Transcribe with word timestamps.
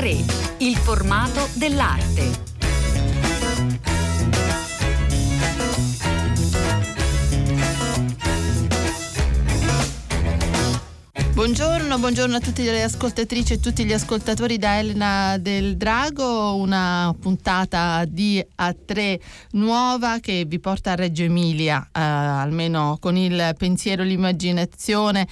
A3, 0.00 0.56
il 0.60 0.76
formato 0.76 1.46
dell'arte. 1.52 2.48
Buongiorno, 11.34 11.98
buongiorno, 11.98 12.36
a 12.36 12.40
tutte 12.40 12.62
le 12.62 12.82
ascoltatrici 12.82 13.52
e 13.52 13.60
tutti 13.60 13.84
gli 13.84 13.92
ascoltatori 13.92 14.56
da 14.56 14.78
Elena 14.78 15.36
del 15.38 15.76
Drago, 15.76 16.54
una 16.54 17.14
puntata 17.18 18.06
di 18.06 18.42
A3 18.56 19.20
nuova 19.52 20.18
che 20.18 20.44
vi 20.46 20.58
porta 20.60 20.92
a 20.92 20.94
Reggio 20.94 21.24
Emilia, 21.24 21.82
eh, 21.92 22.00
almeno 22.00 22.96
con 23.00 23.18
il 23.18 23.54
pensiero 23.58 24.02
l'immaginazione. 24.02 25.28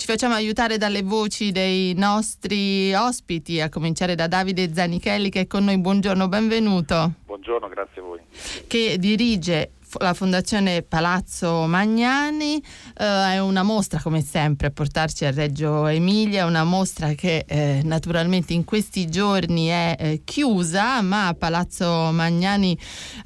Ci 0.00 0.06
facciamo 0.06 0.32
aiutare 0.32 0.78
dalle 0.78 1.02
voci 1.02 1.52
dei 1.52 1.92
nostri 1.92 2.94
ospiti, 2.94 3.60
a 3.60 3.68
cominciare 3.68 4.14
da 4.14 4.28
Davide 4.28 4.72
Zanichelli 4.72 5.28
che 5.28 5.40
è 5.40 5.46
con 5.46 5.64
noi. 5.64 5.76
Buongiorno, 5.76 6.26
benvenuto. 6.26 7.12
Buongiorno, 7.26 7.68
grazie 7.68 8.00
a 8.00 8.04
voi. 8.04 8.20
Che 8.66 8.96
dirige 8.98 9.72
la 9.98 10.14
Fondazione 10.14 10.80
Palazzo 10.80 11.66
Magnani 11.66 12.56
eh, 12.96 13.32
è 13.32 13.40
una 13.40 13.62
mostra 13.62 14.00
come 14.00 14.22
sempre 14.22 14.68
a 14.68 14.70
portarci 14.70 15.26
a 15.26 15.32
Reggio 15.32 15.86
Emilia, 15.86 16.46
una 16.46 16.64
mostra 16.64 17.12
che 17.12 17.44
eh, 17.46 17.82
naturalmente 17.84 18.54
in 18.54 18.64
questi 18.64 19.06
giorni 19.10 19.66
è 19.66 19.96
eh, 19.98 20.22
chiusa, 20.24 21.02
ma 21.02 21.26
a 21.26 21.34
Palazzo 21.34 22.10
Magnani 22.10 22.78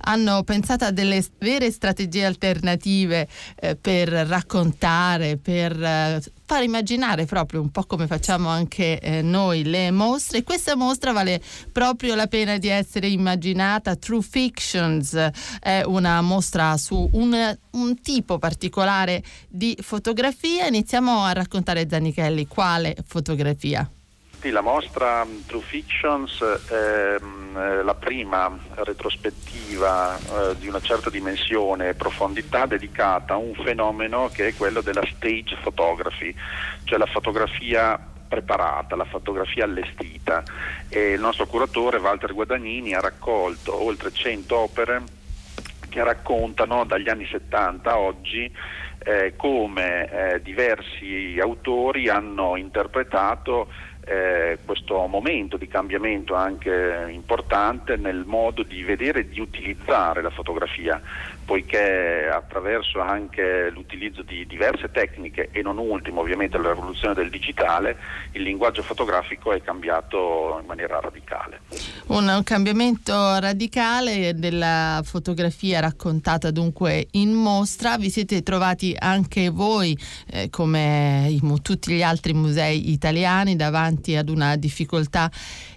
hanno 0.06 0.42
pensato 0.42 0.84
a 0.84 0.90
delle 0.90 1.24
vere 1.38 1.70
strategie 1.70 2.24
alternative 2.24 3.28
eh, 3.54 3.76
per 3.76 4.08
raccontare, 4.08 5.36
per 5.36 5.80
eh, 5.80 6.20
far 6.46 6.62
immaginare 6.62 7.24
proprio 7.24 7.60
un 7.60 7.70
po' 7.70 7.84
come 7.84 8.06
facciamo 8.06 8.48
anche 8.48 9.00
eh, 9.00 9.22
noi 9.22 9.64
le 9.64 9.90
mostre. 9.90 10.42
Questa 10.42 10.76
mostra 10.76 11.12
vale 11.12 11.40
proprio 11.72 12.14
la 12.14 12.26
pena 12.26 12.58
di 12.58 12.68
essere 12.68 13.08
immaginata. 13.08 13.96
True 13.96 14.22
Fictions 14.22 15.14
è 15.60 15.82
una 15.84 16.20
mostra 16.20 16.76
su 16.76 17.08
un, 17.12 17.58
un 17.72 18.00
tipo 18.00 18.38
particolare 18.38 19.22
di 19.48 19.76
fotografia. 19.80 20.66
Iniziamo 20.66 21.22
a 21.22 21.32
raccontare 21.32 21.86
Zanichelli 21.88 22.46
quale 22.46 22.96
fotografia. 23.06 23.88
Sì, 24.44 24.50
la 24.50 24.60
mostra 24.60 25.26
True 25.46 25.62
Fictions 25.62 26.38
è 26.68 27.16
mm, 27.18 27.56
la 27.82 27.94
prima 27.94 28.54
retrospettiva 28.74 30.18
eh, 30.18 30.58
di 30.58 30.68
una 30.68 30.82
certa 30.82 31.08
dimensione 31.08 31.88
e 31.88 31.94
profondità 31.94 32.66
dedicata 32.66 33.32
a 33.32 33.36
un 33.38 33.54
fenomeno 33.54 34.28
che 34.28 34.48
è 34.48 34.54
quello 34.54 34.82
della 34.82 35.02
stage 35.06 35.56
photography, 35.62 36.34
cioè 36.84 36.98
la 36.98 37.06
fotografia 37.06 37.98
preparata, 38.28 38.96
la 38.96 39.06
fotografia 39.06 39.64
allestita. 39.64 40.42
E 40.90 41.12
il 41.12 41.20
nostro 41.20 41.46
curatore 41.46 41.96
Walter 41.96 42.34
Guadagnini 42.34 42.92
ha 42.92 43.00
raccolto 43.00 43.82
oltre 43.82 44.12
100 44.12 44.58
opere 44.58 45.02
che 45.88 46.04
raccontano 46.04 46.84
dagli 46.84 47.08
anni 47.08 47.24
70 47.24 47.90
a 47.90 47.98
oggi 47.98 48.52
eh, 49.04 49.34
come 49.36 50.10
eh, 50.10 50.42
diversi 50.42 51.38
autori 51.40 52.08
hanno 52.08 52.56
interpretato 52.56 53.68
eh, 54.06 54.58
questo 54.64 55.06
momento 55.06 55.56
di 55.56 55.66
cambiamento 55.66 56.34
anche 56.34 57.06
importante 57.10 57.96
nel 57.96 58.24
modo 58.26 58.62
di 58.62 58.82
vedere 58.82 59.20
e 59.20 59.28
di 59.28 59.40
utilizzare 59.40 60.22
la 60.22 60.30
fotografia, 60.30 61.00
poiché 61.44 62.28
attraverso 62.32 63.00
anche 63.00 63.70
l'utilizzo 63.70 64.22
di 64.22 64.46
diverse 64.46 64.90
tecniche 64.90 65.48
e 65.52 65.62
non 65.62 65.78
ultimo 65.78 66.20
ovviamente 66.20 66.58
la 66.58 66.72
rivoluzione 66.72 67.14
del 67.14 67.30
digitale, 67.30 67.96
il 68.32 68.42
linguaggio 68.42 68.82
fotografico 68.82 69.52
è 69.52 69.62
cambiato 69.62 70.58
in 70.60 70.66
maniera 70.66 71.00
radicale. 71.00 71.60
Un, 72.06 72.40
cambiamento 72.44 73.38
radicale 73.38 74.34
della 74.34 75.00
fotografia 75.04 75.80
raccontata 75.80 76.50
dunque 76.50 77.06
in 77.12 77.32
mostra, 77.32 77.96
vi 77.96 78.10
siete 78.10 78.42
trovati 78.42 78.94
anche 78.98 79.50
voi 79.50 79.96
eh, 80.30 80.50
come 80.50 81.36
tutti 81.62 81.92
gli 81.92 82.02
altri 82.02 82.32
musei 82.32 82.90
italiani 82.90 83.56
davanti 83.56 84.16
ad 84.16 84.28
una 84.28 84.56
difficoltà 84.56 85.30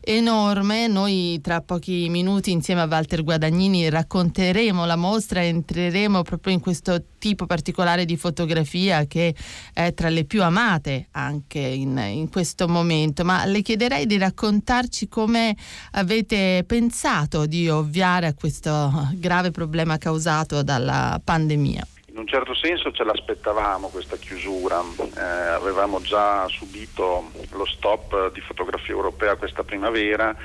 enorme. 0.07 0.87
Noi 0.87 1.39
tra 1.41 1.61
pochi 1.61 2.07
minuti 2.09 2.51
insieme 2.51 2.81
a 2.81 2.87
Walter 2.89 3.23
Guadagnini 3.23 3.89
racconteremo 3.89 4.85
la 4.85 4.95
mostra, 4.95 5.43
entreremo 5.43 6.21
proprio 6.21 6.53
in 6.53 6.61
questo 6.61 7.03
tipo 7.19 7.45
particolare 7.45 8.05
di 8.05 8.15
fotografia 8.15 9.05
che 9.05 9.35
è 9.73 9.93
tra 9.93 10.09
le 10.09 10.23
più 10.23 10.43
amate 10.43 11.07
anche 11.11 11.59
in, 11.59 11.97
in 11.97 12.29
questo 12.29 12.67
momento. 12.67 13.25
Ma 13.25 13.45
le 13.45 13.61
chiederei 13.61 14.05
di 14.05 14.17
raccontarci 14.17 15.09
come 15.09 15.55
avete 15.91 16.63
pensato 16.65 17.45
di 17.45 17.67
ovviare 17.69 18.27
a 18.27 18.33
questo 18.33 19.09
grave 19.15 19.51
problema 19.51 19.97
causato 19.97 20.63
dalla 20.63 21.19
pandemia 21.21 21.85
in 22.17 22.23
un 22.23 22.29
certo 22.29 22.55
senso 22.55 22.91
ce 22.91 23.03
l'aspettavamo 23.03 23.89
questa 23.89 24.17
chiusura, 24.17 24.83
eh, 24.97 25.21
avevamo 25.21 26.01
già 26.01 26.47
subito 26.47 27.29
lo 27.51 27.65
stop 27.65 28.33
di 28.33 28.41
fotografia 28.41 28.95
europea 28.95 29.35
questa 29.35 29.63
primavera 29.63 30.35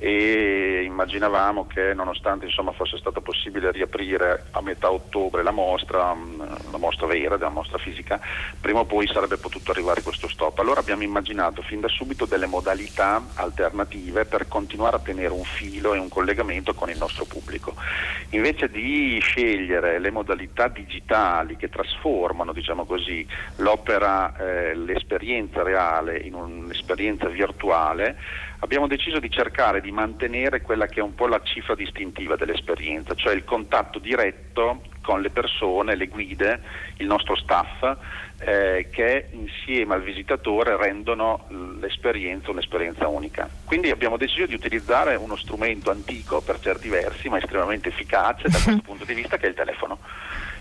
e 0.00 0.82
immaginavamo 0.84 1.66
che 1.66 1.92
nonostante 1.92 2.44
insomma, 2.44 2.70
fosse 2.70 2.98
stato 2.98 3.20
possibile 3.20 3.72
riaprire 3.72 4.44
a 4.52 4.62
metà 4.62 4.92
ottobre 4.92 5.42
la 5.42 5.50
mostra, 5.50 6.14
mm, 6.14 6.40
la 6.70 6.78
mostra 6.78 7.06
vera, 7.08 7.36
la 7.36 7.48
mostra 7.48 7.78
fisica, 7.78 8.20
prima 8.60 8.80
o 8.80 8.84
poi 8.84 9.08
sarebbe 9.08 9.38
potuto 9.38 9.72
arrivare 9.72 10.02
questo 10.02 10.28
stop. 10.28 10.56
Allora 10.60 10.78
abbiamo 10.78 11.02
immaginato 11.02 11.62
fin 11.62 11.80
da 11.80 11.88
subito 11.88 12.26
delle 12.26 12.46
modalità 12.46 13.26
alternative 13.34 14.24
per 14.24 14.46
continuare 14.46 14.96
a 14.96 15.00
tenere 15.00 15.32
un 15.32 15.42
filo 15.42 15.94
e 15.94 15.98
un 15.98 16.08
collegamento 16.08 16.74
con 16.74 16.90
il 16.90 16.96
nostro 16.96 17.24
pubblico. 17.24 17.74
Invece 18.30 18.70
di 18.70 19.18
scegliere 19.20 19.98
le 19.98 20.12
modalità 20.12 20.68
digitali 20.68 21.56
che 21.56 21.68
trasformano 21.68 22.52
diciamo 22.52 22.84
così, 22.84 23.26
l'opera, 23.56 24.36
eh, 24.36 24.76
l'esperienza 24.76 25.64
reale 25.64 26.18
in 26.18 26.34
un'esperienza 26.34 27.26
virtuale, 27.26 28.16
abbiamo 28.60 28.86
deciso 28.86 29.18
di 29.18 29.30
cercare 29.30 29.80
di 29.80 29.90
mantenere 29.90 30.62
quella 30.62 30.86
che 30.86 31.00
è 31.00 31.02
un 31.02 31.14
po' 31.14 31.26
la 31.26 31.40
cifra 31.42 31.74
distintiva 31.74 32.36
dell'esperienza, 32.36 33.14
cioè 33.14 33.34
il 33.34 33.44
contatto 33.44 33.98
diretto 33.98 34.82
con 35.02 35.22
le 35.22 35.30
persone, 35.30 35.94
le 35.94 36.08
guide, 36.08 36.60
il 36.96 37.06
nostro 37.06 37.34
staff, 37.36 37.96
eh, 38.40 38.88
che 38.90 39.28
insieme 39.30 39.94
al 39.94 40.02
visitatore 40.02 40.76
rendono 40.76 41.46
l'esperienza 41.80 42.50
un'esperienza 42.50 43.08
unica. 43.08 43.48
Quindi 43.64 43.90
abbiamo 43.90 44.16
deciso 44.16 44.46
di 44.46 44.54
utilizzare 44.54 45.14
uno 45.14 45.36
strumento 45.36 45.90
antico 45.90 46.42
per 46.42 46.60
certi 46.60 46.88
versi, 46.88 47.28
ma 47.28 47.38
estremamente 47.38 47.88
efficace 47.88 48.48
da 48.48 48.58
questo 48.58 48.82
punto 48.84 49.04
di 49.04 49.14
vista, 49.14 49.38
che 49.38 49.46
è 49.46 49.48
il 49.48 49.54
telefono 49.54 49.98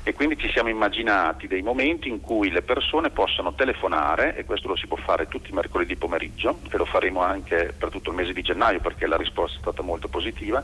e 0.08 0.14
quindi 0.14 0.38
ci 0.38 0.50
siamo 0.50 0.70
immaginati 0.70 1.48
dei 1.48 1.62
momenti 1.62 2.08
in 2.08 2.22
cui 2.22 2.50
le 2.50 2.62
persone 2.62 3.10
possono 3.10 3.54
telefonare 3.56 4.38
e 4.38 4.46
questo 4.46 4.70
lo 4.70 4.78
si 4.78 4.88
può 4.88 4.96
fare 4.96 5.28
tutti 5.28 5.52
i 5.52 5.54
mercoledì 5.54 5.98
pomeriggio 5.98 6.60
e 6.72 6.78
lo 6.78 6.86
faremo 6.86 7.20
anche 7.20 7.74
per 7.78 7.90
tutto 7.90 8.12
il 8.12 8.16
mese 8.16 8.32
di 8.32 8.42
gennaio 8.42 8.80
perché 8.80 9.06
la 9.06 9.18
risposta 9.18 9.58
è 9.58 9.60
stata 9.60 9.82
molto 9.82 10.08
positiva. 10.08 10.64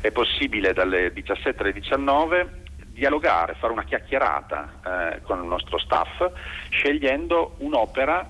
È 0.00 0.10
possibile 0.10 0.72
dalle 0.72 1.12
17 1.12 1.62
alle 1.62 1.74
19 1.74 2.62
dialogare, 2.86 3.56
fare 3.58 3.74
una 3.74 3.84
chiacchierata 3.84 4.72
eh, 4.82 5.20
con 5.20 5.42
il 5.42 5.48
nostro 5.48 5.76
staff 5.76 6.26
scegliendo 6.70 7.56
un'opera 7.58 8.26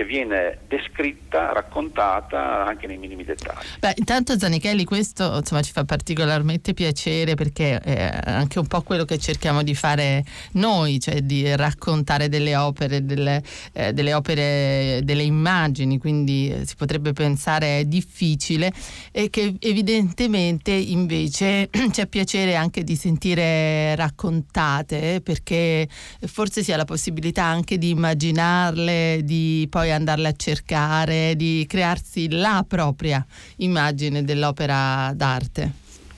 che 0.00 0.04
viene 0.06 0.58
descritta, 0.66 1.52
raccontata 1.52 2.64
anche 2.64 2.86
nei 2.86 2.96
minimi 2.96 3.22
dettagli. 3.22 3.66
Beh, 3.80 3.94
intanto 3.96 4.38
Zanichelli 4.38 4.84
questo 4.84 5.36
insomma, 5.36 5.60
ci 5.60 5.72
fa 5.72 5.84
particolarmente 5.84 6.72
piacere 6.72 7.34
perché 7.34 7.78
è 7.78 8.18
anche 8.24 8.58
un 8.58 8.66
po' 8.66 8.80
quello 8.80 9.04
che 9.04 9.18
cerchiamo 9.18 9.62
di 9.62 9.74
fare 9.74 10.24
noi, 10.52 10.98
cioè 11.00 11.20
di 11.20 11.54
raccontare 11.54 12.30
delle 12.30 12.56
opere, 12.56 13.04
delle, 13.04 13.42
eh, 13.72 13.92
delle 13.92 14.14
opere, 14.14 15.00
delle 15.02 15.22
immagini, 15.22 15.98
quindi 15.98 16.50
eh, 16.50 16.66
si 16.66 16.76
potrebbe 16.76 17.12
pensare 17.12 17.80
è 17.80 17.84
difficile 17.84 18.72
e 19.12 19.28
che 19.28 19.56
evidentemente 19.58 20.70
invece 20.70 21.68
c'è 21.90 22.06
piacere 22.06 22.54
anche 22.54 22.84
di 22.84 22.96
sentire 22.96 23.94
raccontate 23.96 25.20
perché 25.22 25.86
forse 26.24 26.62
si 26.62 26.72
ha 26.72 26.76
la 26.78 26.86
possibilità 26.86 27.44
anche 27.44 27.76
di 27.76 27.90
immaginarle, 27.90 29.20
di 29.24 29.66
poi 29.68 29.88
poi 29.90 29.92
andarle 29.92 30.28
a 30.28 30.34
cercare, 30.36 31.34
di 31.34 31.66
crearsi 31.68 32.30
la 32.30 32.64
propria 32.66 33.24
immagine 33.56 34.24
dell'opera 34.24 35.12
d'arte. 35.14 35.72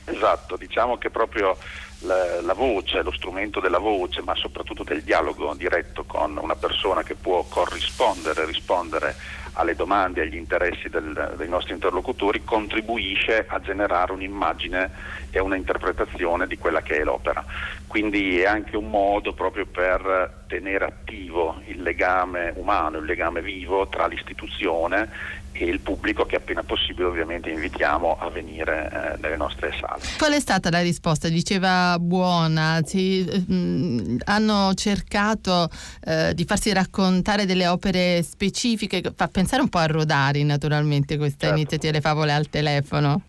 Esatto, 0.05 0.57
diciamo 0.57 0.99
che 0.99 1.11
proprio 1.11 1.57
la, 2.01 2.43
la, 2.43 2.55
voce, 2.55 3.03
lo 3.03 3.13
strumento 3.13 3.61
della 3.61 3.79
voce, 3.79 4.21
ma 4.23 4.35
soprattutto 4.35 4.83
del 4.83 5.03
dialogo 5.03 5.55
diretto 5.55 6.05
con 6.05 6.37
una 6.37 6.57
persona 6.57 7.03
che 7.03 7.15
può 7.15 7.45
corrispondere, 7.49 8.45
rispondere 8.45 9.15
alle 9.55 9.75
domande 9.75 10.23
agli 10.23 10.37
interessi 10.37 10.89
del, 10.89 11.35
dei 11.37 11.49
nostri 11.49 11.75
interlocutori 11.75 12.43
contribuisce 12.43 13.47
a 13.47 13.61
generare 13.61 14.13
un'immagine 14.13 14.91
e 15.31 15.41
una 15.41 15.57
interpretazione 15.57 16.47
di 16.47 16.59
quella 16.59 16.83
che 16.83 16.99
è 16.99 17.05
l'opera. 17.05 17.45
Quindi 17.93 18.39
è 18.39 18.47
anche 18.47 18.75
un 18.75 18.89
modo 18.89 19.35
proprio 19.35 19.67
per 19.67 20.45
tenere 20.47 20.87
attivo 20.87 21.61
il 21.67 21.83
legame 21.83 22.51
umano, 22.57 22.97
il 22.97 23.05
legame 23.05 23.43
vivo 23.43 23.87
tra 23.89 24.07
l'istituzione 24.07 25.11
e 25.53 25.67
il 25.67 25.79
pubblico 25.81 26.25
che 26.25 26.37
appena 26.37 26.63
possibile 26.63 27.05
ovviamente 27.05 27.51
invitiamo 27.51 28.17
a 28.19 28.31
venire 28.31 28.91
eh, 28.91 29.19
nelle 29.21 29.37
nostre 29.37 29.75
sale. 29.79 30.01
Qual 30.17 30.33
è 30.33 30.41
stata 30.41 30.71
la 30.71 30.81
risposta? 30.81 31.29
Diceva 31.29 31.99
buona, 31.99 32.81
si, 32.83 33.29
mh, 33.29 33.55
mm, 33.55 34.17
hanno 34.25 34.73
cercato 34.73 35.69
eh, 36.03 36.33
di 36.33 36.47
farsi 36.47 36.73
raccontare 36.73 37.45
delle 37.45 37.69
opere 37.69 38.23
specifiche, 38.23 39.03
fa 39.15 39.29
pensare 39.29 39.61
un 39.61 39.69
po' 39.69 39.81
a 39.81 39.87
Rodari 39.87 40.45
naturalmente 40.45 41.19
questa 41.19 41.49
certo. 41.49 41.57
iniziativa, 41.57 41.93
le 41.93 42.01
favole 42.01 42.33
al 42.33 42.49
telefono. 42.49 43.21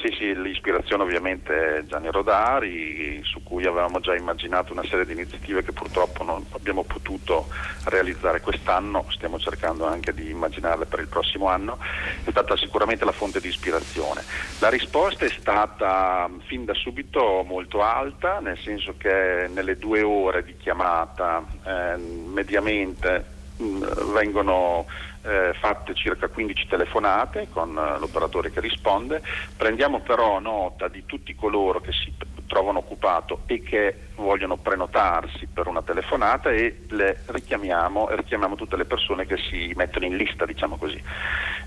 Sì, 0.00 0.14
sì, 0.16 0.34
l'ispirazione 0.40 1.02
ovviamente 1.02 1.78
è 1.78 1.84
Gianni 1.86 2.10
Rodari, 2.10 3.20
su 3.24 3.42
cui 3.42 3.64
avevamo 3.66 3.98
già 4.00 4.14
immaginato 4.14 4.72
una 4.72 4.84
serie 4.84 5.06
di 5.06 5.12
iniziative 5.12 5.62
che 5.62 5.72
purtroppo 5.72 6.22
non 6.22 6.44
abbiamo 6.50 6.84
potuto 6.84 7.48
realizzare 7.84 8.40
quest'anno, 8.40 9.06
stiamo 9.10 9.38
cercando 9.38 9.86
anche 9.86 10.12
di 10.12 10.30
immaginarle 10.30 10.86
per 10.86 11.00
il 11.00 11.08
prossimo 11.08 11.48
anno, 11.48 11.78
è 12.24 12.30
stata 12.30 12.56
sicuramente 12.56 13.04
la 13.04 13.12
fonte 13.12 13.40
di 13.40 13.48
ispirazione. 13.48 14.22
La 14.58 14.68
risposta 14.68 15.24
è 15.24 15.30
stata 15.30 16.28
fin 16.46 16.64
da 16.64 16.74
subito 16.74 17.42
molto 17.46 17.82
alta, 17.82 18.38
nel 18.40 18.58
senso 18.58 18.94
che 18.98 19.48
nelle 19.48 19.78
due 19.78 20.02
ore 20.02 20.44
di 20.44 20.56
chiamata 20.56 21.44
eh, 21.64 21.96
mediamente 21.96 23.24
mh, 23.56 24.12
vengono 24.12 24.86
eh, 25.26 25.52
fatte 25.54 25.94
circa 25.94 26.28
15 26.28 26.66
telefonate 26.68 27.48
con 27.50 27.76
eh, 27.76 27.98
l'operatore 27.98 28.50
che 28.50 28.60
risponde, 28.60 29.22
prendiamo 29.56 30.00
però 30.00 30.38
nota 30.38 30.88
di 30.88 31.04
tutti 31.04 31.34
coloro 31.34 31.80
che 31.80 31.92
si 31.92 32.12
trovano 32.46 32.78
occupato 32.78 33.42
e 33.46 33.62
che 33.62 34.08
vogliono 34.14 34.56
prenotarsi 34.56 35.46
per 35.46 35.66
una 35.66 35.82
telefonata 35.82 36.50
e 36.50 36.84
le 36.88 37.22
richiamiamo 37.26 38.08
e 38.08 38.16
richiamiamo 38.16 38.54
tutte 38.54 38.76
le 38.76 38.84
persone 38.84 39.26
che 39.26 39.36
si 39.36 39.72
mettono 39.74 40.06
in 40.06 40.16
lista, 40.16 40.46
diciamo 40.46 40.76
così. 40.76 41.02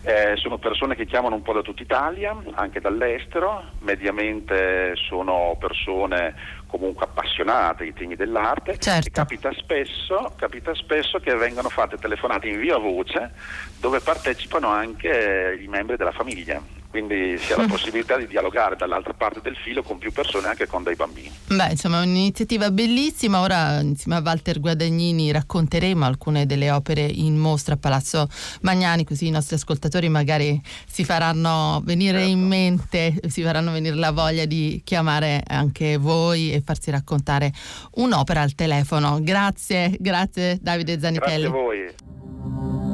Eh, 0.02 0.36
sono 0.38 0.58
persone 0.58 0.96
che 0.96 1.06
chiamano 1.06 1.36
un 1.36 1.42
po' 1.42 1.54
da 1.54 1.62
tutta 1.62 1.82
Italia, 1.82 2.36
anche 2.54 2.80
dall'estero, 2.80 3.64
mediamente 3.80 4.94
sono 4.96 5.58
persone 5.60 6.36
comunque 6.68 7.06
appassionate 7.06 7.84
ai 7.84 7.94
temi 7.94 8.16
dell'arte. 8.16 8.78
Certo. 8.78 9.10
capita, 9.12 9.52
spesso, 9.54 10.34
capita 10.38 10.74
spesso 10.74 11.20
che 11.20 11.36
vengano 11.36 11.70
fatte 11.70 11.98
telefonate 11.98 12.48
in 12.48 12.60
via 12.60 12.78
voce 12.78 13.32
dove 13.80 14.00
partecipano 14.00 14.70
anche 14.70 15.60
i 15.62 15.68
membri 15.68 15.98
della 15.98 16.12
famiglia 16.12 16.79
quindi 16.90 17.38
si 17.38 17.54
ha 17.54 17.58
la 17.58 17.68
possibilità 17.70 18.18
di 18.18 18.28
dialogare 18.28 18.76
dall'altra 18.76 19.14
parte 19.14 19.40
del 19.42 19.56
filo 19.56 19.84
con 19.84 19.98
più 19.98 20.12
persone, 20.12 20.48
anche 20.48 20.68
con 20.68 20.84
dei 20.84 20.96
bambini. 20.96 21.32
Beh, 21.48 21.70
insomma, 21.72 22.02
è 22.02 22.06
un'iniziativa 22.06 22.72
bellissima. 22.72 23.42
Ora, 23.42 23.80
insieme 23.80 24.18
a 24.18 24.22
Walter 24.24 24.60
Guadagnini, 24.60 25.32
racconteremo 25.32 26.06
alcune 26.06 26.46
delle 26.46 26.72
opere 26.72 27.02
in 27.02 27.38
mostra 27.38 27.76
a 27.76 27.78
Palazzo 27.78 28.28
Magnani, 28.62 29.06
così 29.06 29.28
i 29.28 29.32
nostri 29.32 29.56
ascoltatori 29.56 30.10
magari 30.10 30.60
si 30.88 31.06
faranno 31.06 31.82
venire 31.86 32.20
certo. 32.20 32.32
in 32.32 32.48
mente, 32.48 33.14
si 33.28 33.44
faranno 33.44 33.72
venire 33.72 33.96
la 33.96 34.12
voglia 34.12 34.46
di 34.46 34.82
chiamare 34.84 35.44
anche 35.46 35.98
voi 35.98 36.52
e 36.52 36.62
farsi 36.66 36.92
raccontare 36.92 37.52
un'opera 37.96 38.42
al 38.42 38.56
telefono. 38.56 39.20
Grazie, 39.22 39.96
grazie 40.00 40.58
Davide 40.62 41.00
Zanichelli. 41.00 41.44
Grazie 41.44 41.48
a 41.48 41.52
voi. 41.52 42.89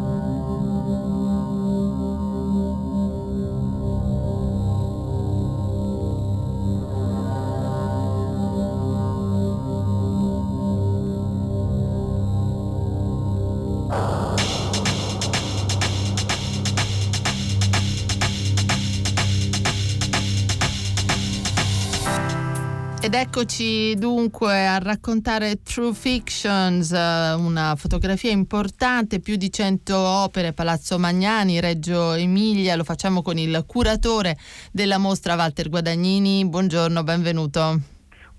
Eccoci 23.22 23.96
dunque 23.96 24.68
a 24.68 24.78
raccontare 24.78 25.62
True 25.64 25.94
Fictions, 25.94 26.92
eh, 26.92 27.34
una 27.34 27.76
fotografia 27.78 28.30
importante, 28.30 29.20
più 29.20 29.38
di 29.38 29.52
100 29.52 29.96
opere, 29.98 30.52
Palazzo 30.52 31.00
Magnani, 31.00 31.62
Reggio 31.62 32.14
Emilia, 32.14 32.76
lo 32.76 32.84
facciamo 32.84 33.22
con 33.22 33.38
il 33.38 33.64
curatore 33.66 34.38
della 34.72 34.98
mostra 34.98 35.36
Walter 35.36 35.70
Guadagnini. 35.70 36.46
Buongiorno, 36.46 37.04
benvenuto. 37.04 37.95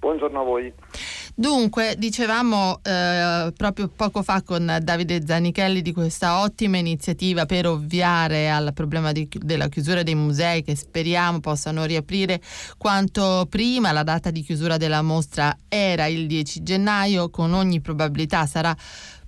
Buongiorno 0.07 0.41
a 0.41 0.45
voi. 0.45 0.73
Dunque, 1.35 1.97
dicevamo 1.99 2.79
eh, 2.85 3.53
proprio 3.57 3.89
poco 3.89 4.23
fa 4.23 4.41
con 4.43 4.79
Davide 4.81 5.27
Zanichelli 5.27 5.83
di 5.83 5.93
questa 5.93 6.43
ottima 6.43 6.77
iniziativa 6.77 7.45
per 7.45 7.67
ovviare 7.67 8.49
al 8.49 8.73
problema 8.73 9.11
di, 9.11 9.29
della 9.33 9.67
chiusura 9.67 10.05
dei 10.05 10.15
musei 10.15 10.63
che 10.63 10.77
speriamo 10.77 11.41
possano 11.41 11.85
riaprire 11.87 12.41
quanto 12.79 13.49
prima. 13.51 13.91
La 13.91 14.05
data 14.05 14.31
di 14.31 14.43
chiusura 14.43 14.77
della 14.77 15.03
mostra 15.03 15.57
era 15.67 16.07
il 16.07 16.29
10 16.29 16.63
gennaio, 16.63 17.29
con 17.29 17.53
ogni 17.53 17.81
probabilità 17.81 18.47
sarà 18.47 18.77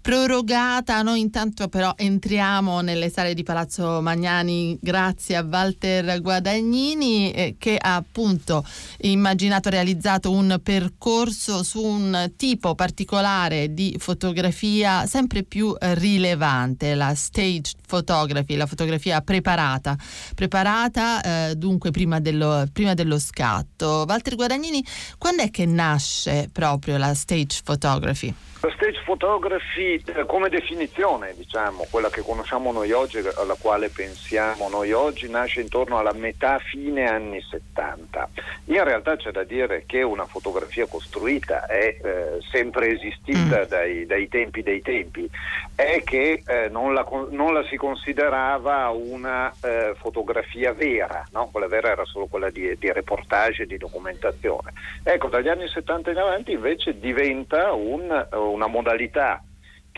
prorogata. 0.01 1.03
Noi 1.03 1.21
intanto 1.21 1.69
però 1.69 1.93
entriamo 1.97 2.81
nelle 2.81 3.11
sale 3.11 3.35
di 3.35 3.43
Palazzo 3.43 4.01
Magnani 4.01 4.79
grazie 4.81 5.37
a 5.37 5.47
Walter 5.49 6.21
Guadagnini 6.21 7.33
eh, 7.33 7.57
che 7.59 7.77
ha 7.77 7.97
appunto 7.97 8.65
immaginato, 9.01 9.71
realizzato 9.71 10.31
un 10.31 10.61
percorso 10.63 11.63
su 11.63 11.83
un 11.83 12.33
tipo 12.37 12.75
particolare 12.75 13.75
di 13.75 13.97
fotografia 13.99 15.07
sempre 15.07 15.43
più 15.43 15.75
rilevante, 15.79 16.95
la 16.95 17.15
stage 17.15 17.73
photography, 17.87 18.57
la 18.57 18.67
fotografia 18.67 19.21
preparata, 19.21 19.97
preparata 20.35 21.21
eh, 21.23 21.55
dunque 21.57 21.91
prima 21.91 22.21
dello, 22.21 22.67
prima 22.73 22.95
dello 22.95 23.19
scatto. 23.19 24.05
Walter 24.07 24.35
Guadagnini, 24.37 24.85
quando 25.19 25.43
è 25.43 25.51
che 25.51 25.67
nasce 25.67 26.49
proprio 26.53 26.97
la 26.97 27.15
stage 27.15 27.61
photography? 27.65 28.33
La 28.61 28.73
stage 28.75 29.01
photography 29.05 29.98
come 30.27 30.49
definizione, 30.49 31.35
diciamo, 31.37 31.87
quella 31.91 32.11
che 32.11 32.23
conosciamo 32.23 32.73
noi 32.73 32.93
oggi, 32.93 33.19
alla 33.19 33.57
quale 33.59 33.89
pensiamo 33.89 34.69
noi 34.69 34.93
oggi, 34.93 35.29
nasce 35.29 35.61
intorno 35.61 35.99
alla 35.99 36.13
metà 36.13 36.59
fine 36.59 37.09
anni 37.09 37.41
70. 37.41 38.29
In 38.67 38.85
realtà 38.85 39.17
c'è 39.17 39.31
da 39.31 39.45
dire 39.45 39.85
che 39.87 40.03
una 40.03 40.27
fotografia 40.27 40.87
costruita 40.87 41.67
è 41.67 41.97
eh, 42.03 42.39
sempre 42.51 42.93
esistita 42.93 43.61
mm. 43.61 43.69
dai, 43.69 44.07
dai, 44.07 44.29
tempi 44.29 44.63
dei 44.63 44.83
tempi, 44.83 45.29
è 45.75 46.03
che 46.05 46.43
eh, 46.47 46.69
non, 46.69 46.95
la, 46.95 47.07
non, 47.31 47.53
la, 47.53 47.65
si 47.65 47.77
considerava 47.77 48.89
una 48.89 49.53
eh, 49.63 49.95
fotografia 49.99 50.73
vera, 50.73 51.27
no? 51.33 51.49
quella 51.51 51.69
vera 51.69 51.91
era 51.91 52.05
solo 52.05 52.27
quella 52.27 52.51
di, 52.51 52.77
di 52.79 52.93
reportage 52.93 53.67
di 53.67 53.77
documentazione. 53.77 54.73
Ecco, 55.03 55.29
dagli 55.29 55.49
anni 55.49 55.69
70 55.69 56.11
in 56.11 56.19
avanti 56.19 56.53
invece 56.53 56.99
diventa 56.99 57.73
un 57.73 58.27
una 58.33 58.67
modalità 58.67 59.43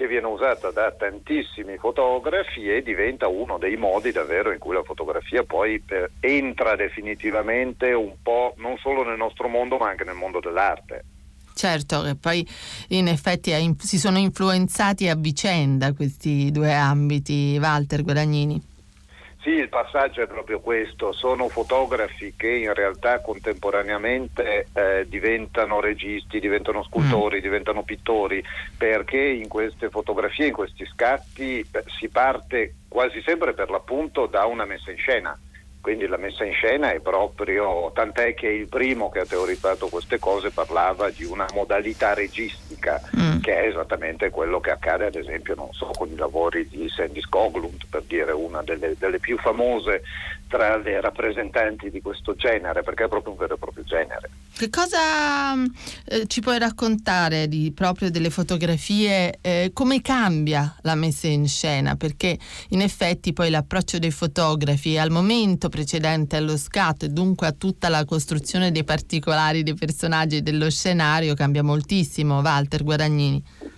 che 0.00 0.06
viene 0.06 0.28
usata 0.28 0.70
da 0.70 0.90
tantissimi 0.92 1.76
fotografi 1.76 2.70
e 2.70 2.82
diventa 2.82 3.28
uno 3.28 3.58
dei 3.58 3.76
modi 3.76 4.12
davvero 4.12 4.50
in 4.50 4.58
cui 4.58 4.72
la 4.72 4.82
fotografia 4.82 5.44
poi 5.44 5.82
eh, 5.88 6.08
entra 6.20 6.74
definitivamente 6.74 7.92
un 7.92 8.14
po' 8.22 8.54
non 8.56 8.78
solo 8.78 9.04
nel 9.04 9.18
nostro 9.18 9.48
mondo 9.48 9.76
ma 9.76 9.90
anche 9.90 10.04
nel 10.04 10.14
mondo 10.14 10.40
dell'arte. 10.40 11.04
Certo, 11.52 12.00
che 12.00 12.14
poi 12.14 12.48
in 12.88 13.08
effetti 13.08 13.52
si 13.80 13.98
sono 13.98 14.16
influenzati 14.16 15.06
a 15.06 15.14
vicenda 15.14 15.92
questi 15.92 16.50
due 16.50 16.72
ambiti, 16.72 17.58
Walter 17.60 18.02
Guadagnini. 18.02 18.69
Sì, 19.42 19.52
il 19.52 19.70
passaggio 19.70 20.20
è 20.20 20.26
proprio 20.26 20.60
questo, 20.60 21.12
sono 21.12 21.48
fotografi 21.48 22.34
che 22.36 22.50
in 22.50 22.74
realtà 22.74 23.20
contemporaneamente 23.20 24.66
eh, 24.74 25.06
diventano 25.08 25.80
registi, 25.80 26.40
diventano 26.40 26.82
scultori, 26.82 27.38
mm. 27.38 27.42
diventano 27.42 27.82
pittori, 27.82 28.44
perché 28.76 29.18
in 29.18 29.48
queste 29.48 29.88
fotografie, 29.88 30.48
in 30.48 30.52
questi 30.52 30.84
scatti 30.84 31.60
eh, 31.60 31.84
si 31.86 32.10
parte 32.10 32.74
quasi 32.86 33.22
sempre 33.22 33.54
per 33.54 33.70
l'appunto 33.70 34.26
da 34.26 34.44
una 34.44 34.66
messa 34.66 34.90
in 34.90 34.98
scena 34.98 35.38
quindi 35.80 36.06
la 36.06 36.18
messa 36.18 36.44
in 36.44 36.52
scena 36.52 36.92
è 36.92 37.00
proprio, 37.00 37.90
tant'è 37.94 38.34
che 38.34 38.48
il 38.48 38.68
primo 38.68 39.08
che 39.08 39.20
ha 39.20 39.24
teorizzato 39.24 39.88
queste 39.88 40.18
cose 40.18 40.50
parlava 40.50 41.08
di 41.10 41.24
una 41.24 41.46
modalità 41.54 42.12
registica, 42.12 43.00
mm. 43.18 43.40
che 43.40 43.54
è 43.54 43.66
esattamente 43.66 44.28
quello 44.30 44.60
che 44.60 44.70
accade 44.70 45.06
ad 45.06 45.14
esempio, 45.14 45.54
non 45.54 45.72
so, 45.72 45.86
con 45.96 46.08
i 46.10 46.16
lavori 46.16 46.68
di 46.68 46.88
Sandy 46.88 47.22
Skoglund, 47.22 47.86
per 47.88 48.02
dire 48.02 48.32
una 48.32 48.62
delle, 48.62 48.94
delle 48.98 49.18
più 49.18 49.38
famose 49.38 50.02
tra 50.50 50.76
le 50.78 51.00
rappresentanti 51.00 51.90
di 51.90 52.02
questo 52.02 52.34
genere, 52.34 52.82
perché 52.82 53.04
è 53.04 53.08
proprio 53.08 53.32
un 53.32 53.38
vero 53.38 53.54
e 53.54 53.58
proprio 53.58 53.84
genere. 53.84 54.30
Che 54.52 54.68
cosa 54.68 55.54
eh, 56.06 56.26
ci 56.26 56.40
puoi 56.40 56.58
raccontare 56.58 57.46
di, 57.46 57.70
proprio 57.72 58.10
delle 58.10 58.30
fotografie? 58.30 59.38
Eh, 59.40 59.70
come 59.72 60.02
cambia 60.02 60.74
la 60.82 60.96
messa 60.96 61.28
in 61.28 61.46
scena? 61.46 61.94
Perché 61.94 62.36
in 62.70 62.80
effetti 62.80 63.32
poi 63.32 63.48
l'approccio 63.48 64.00
dei 64.00 64.10
fotografi 64.10 64.98
al 64.98 65.10
momento 65.10 65.68
precedente 65.68 66.34
allo 66.36 66.56
scatto 66.56 67.04
e 67.04 67.10
dunque 67.10 67.46
a 67.46 67.52
tutta 67.52 67.88
la 67.88 68.04
costruzione 68.04 68.72
dei 68.72 68.82
particolari 68.82 69.62
dei 69.62 69.74
personaggi 69.74 70.38
e 70.38 70.42
dello 70.42 70.68
scenario 70.68 71.34
cambia 71.34 71.62
moltissimo. 71.62 72.40
Walter 72.40 72.82
Guadagnini. 72.82 73.69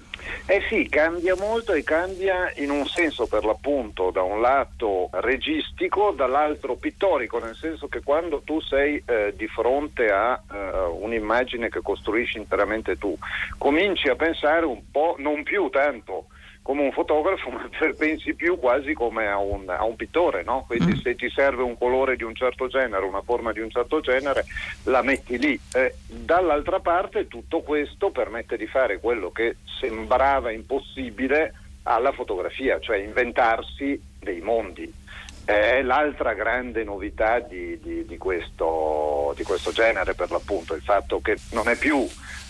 Eh 0.53 0.61
sì, 0.69 0.87
cambia 0.87 1.35
molto 1.35 1.73
e 1.73 1.83
cambia 1.83 2.53
in 2.57 2.69
un 2.69 2.85
senso 2.85 3.27
per 3.27 3.43
l'appunto 3.43 4.11
da 4.11 4.21
un 4.21 4.43
lato 4.43 5.09
registico, 5.13 6.11
dall'altro 6.11 6.75
pittorico, 6.75 7.39
nel 7.39 7.55
senso 7.55 7.89
che 7.89 8.03
quando 8.03 8.43
tu 8.45 8.61
sei 8.61 9.03
eh, 9.07 9.33
di 9.35 9.47
fronte 9.47 10.11
a 10.11 10.39
eh, 10.53 10.79
un'immagine 11.01 11.71
che 11.71 11.81
costruisci 11.81 12.37
interamente 12.37 12.99
tu, 12.99 13.17
cominci 13.57 14.11
a 14.11 14.15
pensare 14.15 14.67
un 14.67 14.83
po', 14.91 15.15
non 15.17 15.43
più 15.43 15.71
tanto 15.71 16.27
come 16.62 16.83
un 16.83 16.92
fotografo, 16.92 17.50
ma 17.50 17.69
pensi 17.97 18.35
più 18.35 18.59
quasi 18.59 18.95
come 18.95 19.28
a 19.28 19.38
un, 19.38 19.69
a 19.69 19.85
un 19.85 19.97
pittore, 19.97 20.42
no? 20.45 20.64
quindi 20.66 20.92
mm. 20.92 21.00
se 21.00 21.14
ti 21.16 21.28
serve 21.31 21.62
un 21.62 21.76
colore 21.76 22.16
di 22.16 22.23
un 22.23 22.35
certo 22.35 22.69
genere, 22.69 23.04
una 23.04 23.23
forma 23.23 23.52
di 23.52 23.61
un 23.61 23.71
certo 23.71 24.00
genere, 24.00 24.47
la 24.85 25.02
metti 25.02 25.38
lì. 25.38 25.59
Eh, 25.75 25.95
dall'altra 26.07 26.81
parte 26.81 27.26
tutto 27.26 27.61
questo 27.61 28.11
permette 28.11 28.57
di 28.57 28.66
fare 28.66 29.00
quello 29.00 29.31
che 29.31 29.57
sembrava 29.81 30.50
impossibile 30.50 31.54
alla 31.85 32.12
fotografia, 32.12 32.78
cioè 32.78 32.99
inventarsi 32.99 34.00
dei 34.21 34.40
mondi. 34.40 35.00
È 35.45 35.83
l'altra 35.83 36.35
grande 36.35 36.85
novità 36.85 37.40
di, 37.40 37.76
di, 37.81 38.07
di, 38.07 38.16
questo, 38.16 39.35
di 39.37 39.42
questo 39.42 39.73
genere 39.73 40.14
per 40.14 40.31
l'appunto, 40.31 40.75
il 40.75 40.83
fatto 40.83 41.21
che 41.21 41.37
non 41.50 41.69
è 41.69 41.76
più 41.76 42.07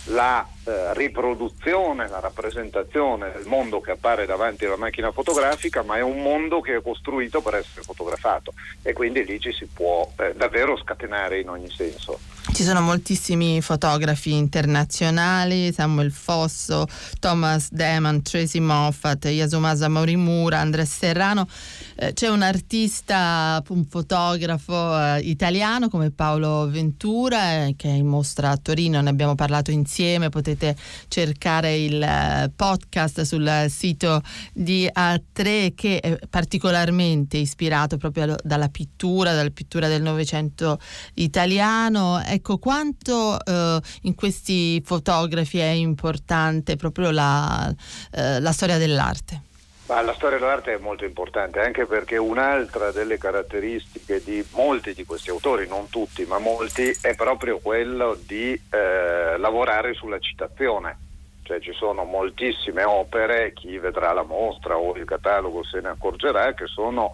la 0.06 0.46
eh, 0.64 0.94
riproduzione, 0.94 2.08
la 2.08 2.20
rappresentazione 2.20 3.30
del 3.32 3.46
mondo 3.46 3.80
che 3.80 3.92
appare 3.92 4.26
davanti 4.26 4.64
alla 4.64 4.76
macchina 4.76 5.12
fotografica, 5.12 5.82
ma 5.82 5.96
è 5.96 6.00
un 6.00 6.22
mondo 6.22 6.60
che 6.60 6.76
è 6.76 6.82
costruito 6.82 7.40
per 7.40 7.54
essere 7.54 7.82
fotografato 7.82 8.52
e 8.82 8.92
quindi 8.92 9.24
lì 9.24 9.38
ci 9.38 9.52
si 9.52 9.66
può 9.66 10.10
eh, 10.16 10.34
davvero 10.34 10.76
scatenare 10.76 11.40
in 11.40 11.48
ogni 11.48 11.70
senso. 11.70 12.18
Ci 12.50 12.64
sono 12.64 12.82
moltissimi 12.82 13.62
fotografi 13.62 14.32
internazionali, 14.34 15.72
Samuel 15.72 16.10
Fosso, 16.10 16.86
Thomas 17.18 17.70
Deman, 17.70 18.20
Tracy 18.20 18.58
Moffat, 18.58 19.24
Yasumasa 19.26 19.88
Morimura, 19.88 20.58
Andres 20.58 20.94
Serrano. 20.94 21.48
Eh, 21.94 22.12
c'è 22.12 22.28
un 22.28 22.42
artista, 22.42 23.62
un 23.68 23.86
fotografo 23.86 24.98
eh, 24.98 25.20
italiano 25.20 25.88
come 25.88 26.10
Paolo 26.10 26.68
Ventura 26.68 27.64
eh, 27.64 27.74
che 27.76 27.88
è 27.88 27.92
in 27.92 28.06
mostra 28.06 28.50
a 28.50 28.56
Torino, 28.56 29.00
ne 29.00 29.08
abbiamo 29.08 29.34
parlato 29.34 29.70
insieme, 29.70 30.28
potete 30.28 30.76
cercare 31.08 31.76
il 31.76 32.02
eh, 32.02 32.50
podcast 32.54 33.22
sul 33.22 33.66
sito 33.68 34.20
di 34.52 34.90
A3 34.92 35.74
che 35.74 36.00
è 36.00 36.18
particolarmente 36.28 37.38
ispirato 37.38 37.96
proprio 37.96 38.34
dalla 38.42 38.68
pittura, 38.68 39.32
dalla 39.32 39.50
pittura 39.50 39.88
del 39.88 40.02
Novecento 40.02 40.78
italiano 41.14 42.20
ecco 42.32 42.58
quanto 42.58 43.38
eh, 43.44 43.80
in 44.02 44.14
questi 44.14 44.80
fotografi 44.84 45.58
è 45.58 45.70
importante 45.70 46.76
proprio 46.76 47.10
la, 47.10 47.72
eh, 48.12 48.40
la 48.40 48.52
storia 48.52 48.78
dell'arte. 48.78 49.50
Ma 49.86 50.00
la 50.00 50.14
storia 50.14 50.38
dell'arte 50.38 50.74
è 50.74 50.78
molto 50.78 51.04
importante 51.04 51.60
anche 51.60 51.86
perché 51.86 52.16
un'altra 52.16 52.92
delle 52.92 53.18
caratteristiche 53.18 54.22
di 54.22 54.42
molti 54.52 54.94
di 54.94 55.04
questi 55.04 55.30
autori, 55.30 55.66
non 55.66 55.88
tutti 55.90 56.24
ma 56.24 56.38
molti, 56.38 56.96
è 57.00 57.14
proprio 57.14 57.58
quello 57.58 58.18
di 58.26 58.52
eh, 58.52 59.36
lavorare 59.36 59.92
sulla 59.92 60.18
citazione. 60.18 60.98
Cioè 61.42 61.60
ci 61.60 61.72
sono 61.72 62.04
moltissime 62.04 62.84
opere, 62.84 63.52
chi 63.52 63.76
vedrà 63.76 64.12
la 64.12 64.22
mostra 64.22 64.76
o 64.76 64.94
il 64.94 65.04
catalogo 65.04 65.64
se 65.64 65.80
ne 65.80 65.88
accorgerà, 65.88 66.54
che 66.54 66.66
sono 66.66 67.12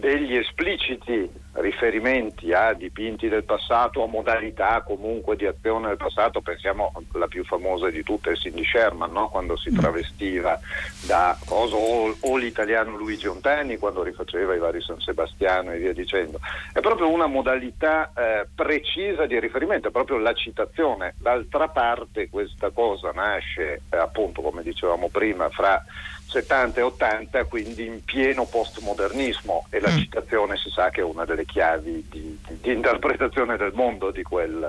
degli 0.00 0.34
espliciti 0.34 1.30
riferimenti 1.52 2.52
a 2.52 2.72
dipinti 2.72 3.28
del 3.28 3.44
passato, 3.44 4.02
a 4.02 4.06
modalità 4.06 4.82
comunque 4.82 5.36
di 5.36 5.46
azione 5.46 5.88
del 5.88 5.96
passato, 5.96 6.40
pensiamo 6.40 6.92
alla 7.12 7.26
più 7.26 7.44
famosa 7.44 7.90
di 7.90 8.02
tutte, 8.02 8.34
Cindy 8.36 8.64
Sherman, 8.64 9.12
no? 9.12 9.28
quando 9.28 9.56
si 9.56 9.70
mm. 9.70 9.78
travestiva 9.78 10.58
da 11.06 11.36
cosa, 11.44 11.76
o, 11.76 12.16
o, 12.18 12.36
l'italiano 12.36 12.96
Luigi 12.96 13.26
Ontani 13.26 13.76
quando 13.76 14.02
rifaceva 14.02 14.54
i 14.54 14.58
vari 14.58 14.80
San 14.80 15.00
Sebastiano 15.00 15.72
e 15.72 15.78
via 15.78 15.92
dicendo. 15.92 16.40
È 16.72 16.80
proprio 16.80 17.08
una 17.08 17.26
modalità 17.26 18.12
eh, 18.16 18.46
precisa 18.54 19.26
di 19.26 19.38
riferimento, 19.38 19.88
è 19.88 19.92
proprio 19.92 20.18
la 20.18 20.32
citazione. 20.32 21.14
D'altra 21.18 21.68
parte 21.68 22.30
questa 22.30 22.70
cosa 22.70 23.10
nasce 23.12 23.82
eh, 23.90 23.96
appunto, 23.96 24.40
come 24.40 24.62
dicevamo 24.62 25.08
prima, 25.08 25.48
fra 25.50 25.84
70 26.30 26.78
e 26.78 26.82
80, 26.82 27.44
quindi 27.44 27.86
in 27.86 28.04
pieno 28.04 28.44
postmodernismo 28.44 29.66
e 29.68 29.80
la 29.80 29.90
mm. 29.90 29.98
citazione 29.98 30.56
si 30.56 30.70
sa 30.70 30.90
che 30.90 31.00
è 31.00 31.04
una 31.04 31.24
delle 31.24 31.44
chiavi 31.44 32.06
di, 32.08 32.38
di, 32.46 32.58
di 32.60 32.72
interpretazione 32.72 33.56
del 33.56 33.72
mondo 33.74 34.12
di, 34.12 34.22
quel, 34.22 34.64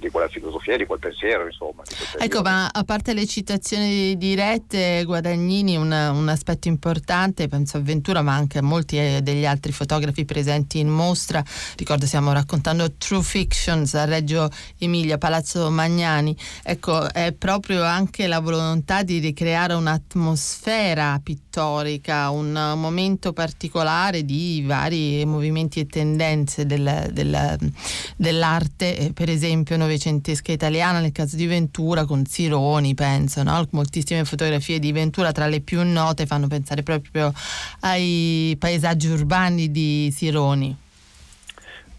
di, 0.00 0.08
quella 0.08 0.28
filosofia, 0.28 0.78
di 0.78 0.86
quel 0.86 0.98
pensiero, 0.98 1.44
insomma. 1.44 1.82
ecco, 2.18 2.40
ma 2.40 2.68
a 2.72 2.84
parte 2.84 3.12
le 3.12 3.26
citazioni 3.26 4.16
dirette, 4.16 5.04
Guadagnini, 5.04 5.76
un, 5.76 5.92
un, 5.92 6.28
aspetto 6.28 6.68
importante, 6.68 7.48
penso 7.48 7.76
a 7.76 7.80
Ventura, 7.80 8.22
ma 8.22 8.34
anche 8.34 8.58
a 8.58 8.62
molti 8.62 8.98
eh, 8.98 9.20
degli 9.22 9.44
altri 9.44 9.72
fotografi 9.72 10.24
presenti 10.24 10.78
in 10.78 10.88
mostra, 10.88 11.44
ricordo 11.76 12.06
stiamo 12.06 12.32
raccontando 12.32 12.94
True 12.96 13.22
Fictions 13.22 13.92
a 13.94 14.06
Reggio 14.06 14.48
Emilia, 14.78 15.18
Palazzo 15.18 15.70
Magnani, 15.70 16.34
ecco, 16.62 17.12
è 17.12 17.32
proprio 17.32 17.84
anche 17.84 18.26
la 18.26 18.40
volontà 18.40 19.02
di 19.02 19.18
ricreare 19.18 19.74
un'atmosfera 19.74 20.93
era 20.94 21.20
pittorica, 21.22 22.30
un 22.30 22.52
momento 22.76 23.32
particolare 23.32 24.24
di 24.24 24.62
vari 24.64 25.24
movimenti 25.24 25.80
e 25.80 25.86
tendenze 25.86 26.66
del, 26.66 27.10
del, 27.12 27.58
dell'arte, 28.16 28.96
eh, 28.96 29.12
per 29.12 29.28
esempio 29.28 29.76
novecentesca 29.76 30.52
italiana, 30.52 31.00
nel 31.00 31.12
caso 31.12 31.36
di 31.36 31.46
Ventura 31.46 32.04
con 32.04 32.24
Sironi, 32.24 32.94
penso, 32.94 33.42
no? 33.42 33.66
moltissime 33.70 34.24
fotografie 34.24 34.78
di 34.78 34.92
Ventura 34.92 35.32
tra 35.32 35.46
le 35.48 35.60
più 35.60 35.82
note 35.82 36.26
fanno 36.26 36.46
pensare 36.46 36.82
proprio 36.82 37.32
ai 37.80 38.56
paesaggi 38.58 39.08
urbani 39.08 39.70
di 39.70 40.12
Sironi. 40.14 40.82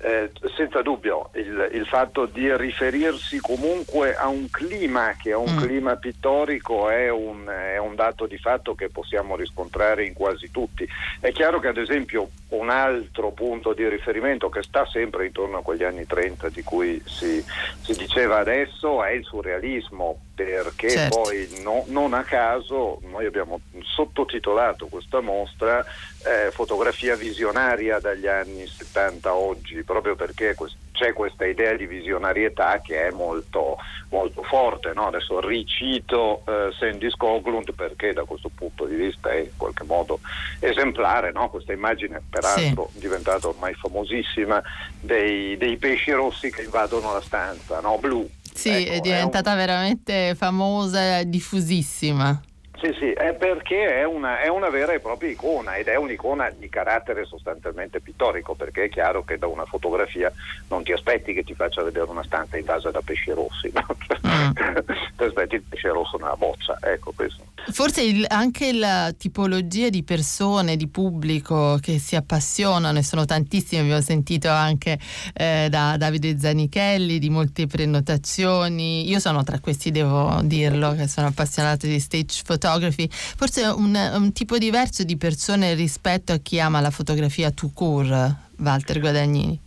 Eh, 0.06 0.30
senza 0.56 0.84
dubbio 0.84 1.32
il, 1.34 1.70
il, 1.72 1.88
fatto 1.88 2.28
di 2.28 2.56
riferirsi 2.56 3.40
comunque 3.40 4.14
a 4.16 4.28
un 4.28 4.52
clima 4.52 5.16
che 5.20 5.32
è 5.32 5.36
un 5.36 5.52
mm. 5.52 5.58
clima 5.58 5.96
pittorico 5.96 6.92
è 6.92 7.10
un, 7.10 7.48
è 7.48 7.78
un, 7.78 7.96
dato 7.96 8.28
di 8.28 8.38
fatto 8.38 8.76
che 8.76 8.90
possiamo 8.90 9.36
riscontrare 9.36 10.06
in 10.06 10.14
quasi 10.14 10.52
tutti. 10.52 10.88
È 11.20 11.32
chiaro 11.32 11.60
che 11.60 11.70
ad 11.70 11.78
esempio 11.78 12.30
un 12.50 12.70
altro 12.70 13.32
punto 13.32 13.74
di 13.74 13.90
riferimento 13.90 14.48
che 14.50 14.62
sta 14.62 14.86
sempre 14.86 15.26
intorno 15.26 15.58
a 15.58 15.64
quegli 15.64 15.84
anni 15.84 16.06
30 16.06 16.50
di 16.50 16.62
cui 16.62 17.02
si, 17.04 17.44
si 17.82 17.94
diceva 17.94 18.38
adesso 18.38 19.04
è 19.04 19.10
il 19.10 19.24
surrealismo 19.24 20.20
perché 20.36 20.90
certo. 20.90 21.22
poi 21.22 21.48
no, 21.64 21.86
non 21.88 22.14
a 22.14 22.24
caso 22.24 23.00
noi 23.04 23.26
abbiamo 23.26 23.62
sottotitolato 23.82 24.88
questa 24.88 25.22
mostra 25.22 25.84
eh, 26.26 26.52
fotografia 26.52 27.16
visionaria 27.16 28.00
dagli 28.00 28.28
anni 28.28 28.68
70 28.68 29.30
a 29.30 29.36
oggi, 29.36 29.84
proprio 29.84 30.16
perché 30.16 30.54
quest- 30.56 30.76
c'è 30.92 31.14
questa 31.14 31.46
idea 31.46 31.76
di 31.76 31.86
visionarietà 31.86 32.82
che 32.82 33.08
è 33.08 33.12
molto, 33.12 33.78
molto 34.10 34.42
forte. 34.44 34.94
No? 34.94 35.08
Adesso 35.08 35.40
ricito 35.40 36.42
eh, 36.48 36.72
Sandy 36.78 37.10
Skoglund 37.10 37.74
perché 37.74 38.14
da 38.14 38.24
questo 38.24 38.50
punto 38.54 38.86
di 38.86 38.96
vista 38.96 39.32
è 39.32 39.40
in 39.40 39.58
qualche 39.58 39.84
modo 39.84 40.20
esemplare, 40.60 41.32
no? 41.32 41.50
questa 41.50 41.74
immagine 41.74 42.22
peraltro 42.28 42.90
sì. 42.92 43.00
diventata 43.00 43.48
ormai 43.48 43.74
famosissima 43.74 44.62
dei, 45.00 45.58
dei 45.58 45.78
pesci 45.78 46.12
rossi 46.12 46.50
che 46.50 46.64
invadono 46.64 47.14
la 47.14 47.22
stanza, 47.22 47.80
no? 47.82 47.98
blu 48.00 48.28
sì, 48.56 48.70
ecco, 48.70 48.92
è 48.94 49.00
diventata 49.02 49.52
è 49.52 49.54
un... 49.54 49.60
veramente 49.60 50.36
famosa, 50.36 51.24
diffusissima. 51.24 52.42
Sì, 52.82 52.94
sì, 53.00 53.12
è 53.12 53.34
perché 53.34 54.00
è 54.00 54.04
una, 54.04 54.42
è 54.42 54.50
una, 54.50 54.70
vera 54.70 54.92
e 54.92 55.00
propria 55.00 55.30
icona 55.30 55.76
ed 55.76 55.88
è 55.88 55.96
un'icona 55.96 56.50
di 56.58 56.68
carattere 56.68 57.26
sostanzialmente 57.26 58.02
pittorico, 58.02 58.54
perché 58.54 58.86
è 58.86 58.90
chiaro 58.90 59.24
che 59.24 59.38
da 59.38 59.48
una 59.48 59.66
fotografia 59.66 60.32
non 60.68 60.84
ti 60.84 60.92
aspetti 60.92 61.34
che 61.34 61.44
ti 61.44 61.56
faccia 61.56 61.84
vedere 61.84 62.10
una 62.10 62.24
stanza 62.24 62.58
invasa 62.58 62.92
da 62.92 63.02
pesci 63.02 63.32
rossi, 63.32 63.72
no? 63.74 63.86
mm. 64.28 64.52
ti 65.16 65.24
aspetti 65.24 65.56
il 65.56 65.64
pesce 65.68 65.90
rosso 65.90 66.18
nella 66.18 66.36
boccia, 66.36 66.78
ecco 66.82 67.14
questo. 67.16 67.44
Forse 67.72 68.04
il, 68.04 68.26
anche 68.28 68.74
la 68.74 69.12
tipologia 69.18 69.90
di 69.90 70.04
persone, 70.04 70.76
di 70.76 70.88
pubblico 70.88 71.80
che 71.82 71.98
si 71.98 72.16
appassionano, 72.16 73.00
e 73.00 73.04
sono 73.04 73.24
tantissime, 73.26 73.82
abbiamo 73.82 74.02
sentito 74.02 74.50
anche 74.50 75.00
eh, 75.34 75.68
da 75.70 75.96
Davide 75.98 76.38
Zanichelli 76.38 77.20
di 77.20 77.30
molte 77.30 77.68
prenotazioni, 77.68 79.10
io 79.10 79.20
sono 79.20 79.44
tra 79.44 79.60
questi 79.60 79.92
devo 79.92 80.42
dirlo, 80.44 80.94
che 80.94 81.08
sono 81.08 81.28
appassionato 81.28 81.88
di 81.88 82.00
stage 82.00 82.42
photography 82.46 82.65
photography, 82.66 83.08
forse 83.10 83.62
un, 83.62 83.96
un 83.96 84.32
tipo 84.34 84.58
diverso 84.58 85.04
di 85.04 85.18
persone 85.18 85.74
rispetto 85.76 86.34
a 86.34 86.38
chi 86.38 86.60
ama 86.60 86.82
la 86.82 86.90
fotografia 86.90 87.52
tout 87.52 87.74
court, 87.74 88.36
Walter 88.58 89.00
Guadagnini. 89.00 89.60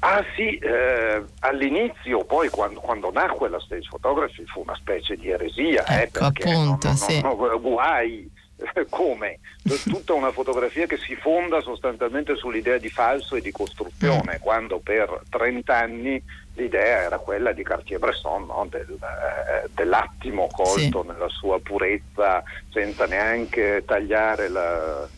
Ah 0.00 0.24
sì, 0.34 0.58
eh, 0.58 1.22
all'inizio 1.40 2.24
poi 2.24 2.48
quando, 2.48 2.80
quando, 2.80 3.12
nacque 3.12 3.48
la 3.48 3.60
stage 3.60 3.86
photography 3.88 4.44
fu 4.46 4.62
una 4.62 4.74
specie 4.74 5.16
di 5.16 5.30
eresia, 5.30 5.84
eh, 5.84 6.02
ecco, 6.02 6.24
eh, 6.24 6.26
appunto, 6.26 6.88
non, 6.88 6.96
sì. 6.96 7.20
non, 7.20 7.38
non, 7.38 7.60
guai, 7.60 8.28
come? 8.90 9.38
Tutta 9.84 10.14
una 10.14 10.32
fotografia 10.32 10.86
che 10.86 10.96
si 10.96 11.14
fonda 11.14 11.60
sostanzialmente 11.60 12.34
sull'idea 12.34 12.78
di 12.78 12.88
falso 12.88 13.36
e 13.36 13.40
di 13.40 13.52
costruzione, 13.52 14.38
mm. 14.38 14.40
quando 14.40 14.80
per 14.80 15.22
30 15.30 15.76
anni 15.76 16.22
l'idea 16.54 17.02
era 17.02 17.18
quella 17.18 17.52
di 17.52 17.62
Cartier-Bresson, 17.62 18.46
no? 18.46 18.66
Del, 18.68 18.98
eh, 19.00 19.68
dell'attimo 19.74 20.48
colto 20.50 21.02
sì. 21.02 21.08
nella 21.08 21.28
sua 21.28 21.60
purezza, 21.60 22.42
senza 22.70 23.06
neanche 23.06 23.82
tagliare 23.86 24.48
la, 24.48 25.08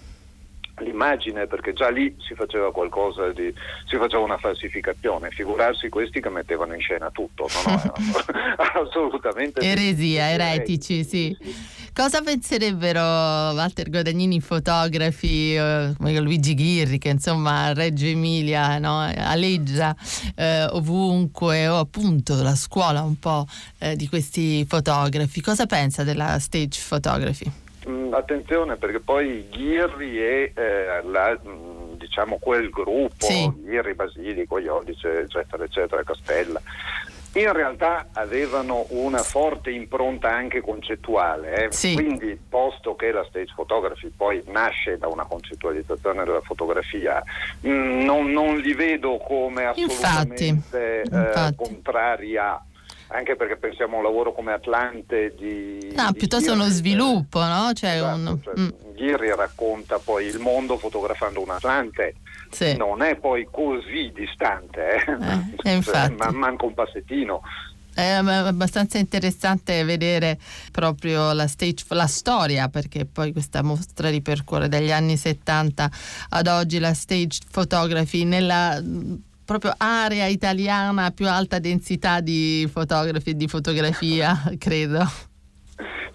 l'immagine, 0.78 1.46
perché 1.46 1.72
già 1.72 1.88
lì 1.88 2.14
si 2.26 2.34
faceva 2.34 2.72
qualcosa 2.72 3.30
di, 3.30 3.52
si 3.86 3.96
faceva 3.96 4.22
una 4.22 4.38
falsificazione, 4.38 5.30
figurarsi 5.30 5.88
questi 5.88 6.20
che 6.20 6.30
mettevano 6.30 6.74
in 6.74 6.80
scena 6.80 7.10
tutto, 7.10 7.48
no, 7.66 7.82
no, 7.84 7.92
assolutamente 8.82 9.60
eresia, 9.60 10.30
eretici, 10.30 11.04
sì. 11.04 11.36
Cosa 11.94 12.22
penserebbero 12.22 13.00
Walter 13.00 13.88
Guadagnini, 13.88 14.40
fotografi, 14.40 15.54
eh, 15.54 15.94
Luigi 15.96 16.54
Ghirri, 16.54 16.98
che 16.98 17.10
insomma 17.10 17.66
a 17.66 17.72
Reggio 17.72 18.06
Emilia 18.06 18.78
no, 18.78 18.98
aleggia 19.00 19.94
eh, 20.34 20.64
ovunque, 20.64 21.68
o 21.68 21.78
appunto 21.78 22.42
la 22.42 22.56
scuola 22.56 23.02
un 23.02 23.18
po' 23.18 23.46
eh, 23.78 23.94
di 23.94 24.08
questi 24.08 24.64
fotografi? 24.66 25.40
Cosa 25.40 25.66
pensa 25.66 26.02
della 26.02 26.40
stage 26.40 26.80
photography? 26.88 27.62
Mm, 27.88 28.14
attenzione 28.14 28.76
perché 28.76 29.00
poi 29.00 29.46
Ghirri 29.50 30.18
e 30.18 30.52
eh, 30.54 31.02
la, 31.02 31.38
mm, 31.46 31.94
diciamo 31.94 32.38
quel 32.38 32.70
gruppo, 32.70 33.26
sì. 33.26 33.50
Ghirri, 33.62 33.94
Basilico, 33.94 34.58
Iodice, 34.58 35.20
eccetera, 35.20 35.64
eccetera, 35.64 36.02
Castella, 36.02 36.60
in 37.34 37.52
realtà 37.52 38.08
avevano 38.12 38.86
una 38.90 39.22
forte 39.22 39.70
impronta 39.70 40.30
anche 40.30 40.60
concettuale, 40.60 41.66
eh? 41.66 41.72
sì. 41.72 41.94
quindi 41.94 42.38
posto 42.48 42.94
che 42.94 43.10
la 43.10 43.24
stage 43.28 43.52
photography 43.54 44.10
poi 44.16 44.42
nasce 44.46 44.96
da 44.98 45.08
una 45.08 45.24
concettualizzazione 45.24 46.24
della 46.24 46.40
fotografia, 46.40 47.22
mh, 47.60 47.68
mm, 47.68 48.04
non, 48.04 48.30
non, 48.30 48.58
li 48.58 48.72
vedo 48.72 49.18
come 49.18 49.66
assolutamente 49.66 50.44
infatti, 50.46 50.76
eh, 50.76 51.02
infatti. 51.04 51.54
contrari 51.56 52.36
a 52.36 52.62
anche 53.08 53.36
perché 53.36 53.56
pensiamo 53.56 53.94
a 53.94 53.98
un 53.98 54.04
lavoro 54.04 54.32
come 54.32 54.52
Atlante 54.52 55.34
di... 55.36 55.92
No, 55.94 56.10
di 56.10 56.18
piuttosto 56.18 56.52
Ghirri, 56.52 56.60
uno 56.60 56.68
sviluppo, 56.70 57.40
no? 57.44 57.72
Cioè 57.72 57.96
esatto, 57.96 58.30
un... 58.30 58.42
cioè, 58.42 58.54
mm. 58.58 58.68
Ghirri 58.94 59.34
racconta 59.34 59.98
poi 59.98 60.26
il 60.26 60.38
mondo 60.38 60.76
fotografando 60.78 61.42
un 61.42 61.50
Atlante, 61.50 62.14
sì. 62.50 62.76
non 62.76 63.02
è 63.02 63.16
poi 63.16 63.46
così 63.50 64.12
distante, 64.14 64.94
eh? 64.94 65.70
Eh, 65.70 65.74
infatti. 65.74 66.14
ma 66.14 66.30
manca 66.30 66.64
un 66.64 66.74
passettino. 66.74 67.42
È 67.94 68.02
abbastanza 68.02 68.98
interessante 68.98 69.84
vedere 69.84 70.36
proprio 70.72 71.32
la, 71.32 71.46
stage, 71.46 71.84
la 71.90 72.08
storia, 72.08 72.68
perché 72.68 73.04
poi 73.04 73.30
questa 73.30 73.62
mostra 73.62 74.10
ripercorre 74.10 74.68
dagli 74.68 74.90
anni 74.90 75.16
70 75.16 75.90
ad 76.30 76.46
oggi 76.48 76.80
la 76.80 76.92
stage 76.92 77.38
photography 77.52 78.24
nella 78.24 78.82
proprio 79.44 79.74
area 79.76 80.26
italiana 80.26 81.06
a 81.06 81.10
più 81.10 81.28
alta 81.28 81.58
densità 81.58 82.20
di 82.20 82.68
fotografi 82.70 83.30
e 83.30 83.34
di 83.34 83.48
fotografia, 83.48 84.34
credo. 84.58 85.04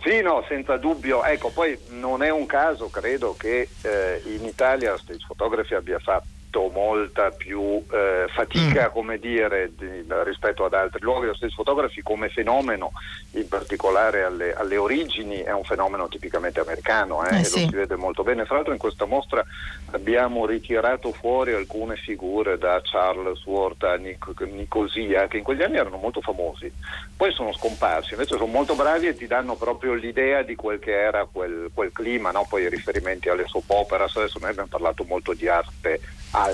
Sì, 0.01 0.21
no, 0.21 0.43
senza 0.47 0.77
dubbio. 0.77 1.23
Ecco, 1.23 1.51
poi 1.51 1.77
non 1.89 2.23
è 2.23 2.29
un 2.29 2.45
caso, 2.45 2.89
credo, 2.89 3.35
che 3.37 3.67
eh, 3.81 4.21
in 4.25 4.45
Italia 4.45 4.97
stage 4.97 5.25
photography 5.27 5.75
abbia 5.75 5.99
fatto 5.99 6.37
fatto 6.49 6.69
molta 6.73 7.29
più 7.29 7.83
eh, 7.91 8.25
fatica, 8.33 8.87
mm. 8.89 8.91
come 8.91 9.19
dire, 9.19 9.71
di, 9.75 10.03
rispetto 10.23 10.65
ad 10.65 10.73
altri 10.73 11.01
luoghi. 11.01 11.27
Lo 11.27 11.35
stesso 11.35 11.55
fotografi 11.55 12.01
come 12.01 12.29
fenomeno, 12.29 12.91
in 13.31 13.47
particolare 13.47 14.23
alle, 14.23 14.53
alle, 14.53 14.77
origini, 14.77 15.37
è 15.37 15.53
un 15.53 15.63
fenomeno 15.63 16.07
tipicamente 16.07 16.59
americano 16.59 17.23
eh, 17.23 17.39
eh, 17.39 17.43
sì. 17.43 17.61
lo 17.61 17.69
si 17.69 17.75
vede 17.75 17.95
molto 17.95 18.23
bene. 18.23 18.45
Fra 18.45 18.55
l'altro 18.55 18.73
in 18.73 18.79
questa 18.79 19.05
mostra 19.05 19.45
abbiamo 19.91 20.45
ritirato 20.45 21.11
fuori 21.11 21.53
alcune 21.53 21.95
figure 21.95 22.57
da 22.57 22.81
Charles 22.83 23.45
Worth 23.45 23.83
a 23.83 23.95
Nic- 23.95 24.41
Nicosia, 24.41 25.27
che 25.27 25.37
in 25.37 25.43
quegli 25.43 25.61
anni 25.61 25.77
erano 25.77 25.97
molto 25.97 26.21
famosi, 26.21 26.71
poi 27.15 27.31
sono 27.31 27.53
scomparsi, 27.53 28.13
invece 28.13 28.35
sono 28.35 28.47
molto 28.47 28.75
bravi 28.75 29.07
e 29.07 29.15
ti 29.15 29.27
danno 29.27 29.55
proprio 29.55 29.93
l'idea 29.93 30.41
di 30.41 30.55
quel 30.55 30.79
che 30.79 30.99
era 30.99 31.27
quel, 31.31 31.69
quel 31.73 31.91
clima, 31.91 32.31
no? 32.31 32.45
poi 32.49 32.63
i 32.63 32.69
riferimenti 32.69 33.29
alle 33.29 33.45
soap 33.47 33.69
opera, 33.69 34.05
adesso 34.05 34.39
noi 34.39 34.49
abbiamo 34.49 34.69
parlato 34.69 35.03
molto 35.03 35.33
di 35.33 35.47
arte 35.47 35.99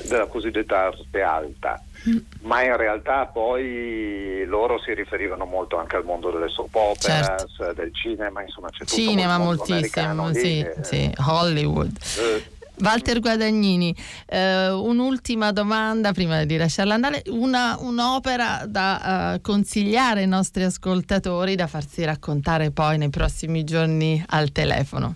della 0.08 0.28
cosiddetta 0.28 0.86
arte 0.86 1.22
alta, 1.22 1.84
mm. 2.10 2.18
ma 2.42 2.64
in 2.64 2.78
realtà 2.78 3.26
poi 3.26 4.44
loro 4.46 4.80
si 4.80 4.94
riferivano 4.94 5.46
molto 5.46 5.78
anche 5.78 5.96
al 5.96 6.06
mondo 6.06 6.32
delle 6.32 6.50
soap 6.50 6.74
opera, 6.76 7.38
certo. 7.38 7.74
del 7.74 7.94
cinema, 7.94 8.42
insomma 8.42 8.70
c'è 8.70 8.86
tutto 8.86 9.02
Cinema 9.02 9.38
moltissimo, 9.38 10.34
sì, 10.34 10.64
lì, 10.64 10.66
sì, 10.82 11.12
Hollywood. 11.28 11.98
Eh, 12.20 12.54
Walter 12.78 13.20
Guadagnini, 13.20 13.96
eh, 14.26 14.70
un'ultima 14.70 15.52
domanda 15.52 16.12
prima 16.12 16.44
di 16.44 16.58
lasciarla 16.58 16.94
andare, 16.94 17.24
una, 17.28 17.78
un'opera 17.80 18.66
da 18.68 19.36
uh, 19.36 19.42
consigliare 19.42 20.22
ai 20.22 20.28
nostri 20.28 20.64
ascoltatori 20.64 21.56
da 21.56 21.68
farsi 21.68 22.04
raccontare 22.04 22.72
poi 22.72 22.98
nei 22.98 23.10
prossimi 23.10 23.64
giorni 23.64 24.22
al 24.28 24.52
telefono. 24.52 25.16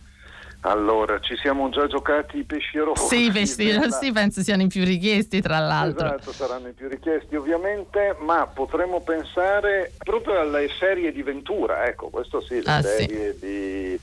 Allora, 0.61 1.19
ci 1.19 1.37
siamo 1.37 1.69
già 1.69 1.87
giocati 1.87 2.39
i 2.39 2.43
pesci 2.43 2.77
rossi. 2.79 3.15
Sì, 3.15 3.25
i 3.27 3.31
pesci 3.31 3.71
rossi 3.73 4.11
penso 4.11 4.41
siano 4.41 4.63
i 4.63 4.67
più 4.67 4.83
richiesti, 4.83 5.39
tra 5.41 5.59
l'altro. 5.59 6.07
Esatto, 6.07 6.33
saranno 6.33 6.67
i 6.67 6.73
più 6.73 6.89
richiesti 6.89 7.35
ovviamente, 7.35 8.17
ma 8.19 8.45
potremmo 8.45 8.99
pensare 9.01 9.93
proprio 9.97 10.39
alle 10.39 10.67
serie 10.77 11.13
di 11.13 11.23
Ventura, 11.23 11.85
ecco, 11.85 12.09
questo 12.09 12.41
sì, 12.41 12.55
le 12.55 12.71
ah, 12.71 12.81
serie 12.81 13.33
sì. 13.39 13.45
di 13.45 13.99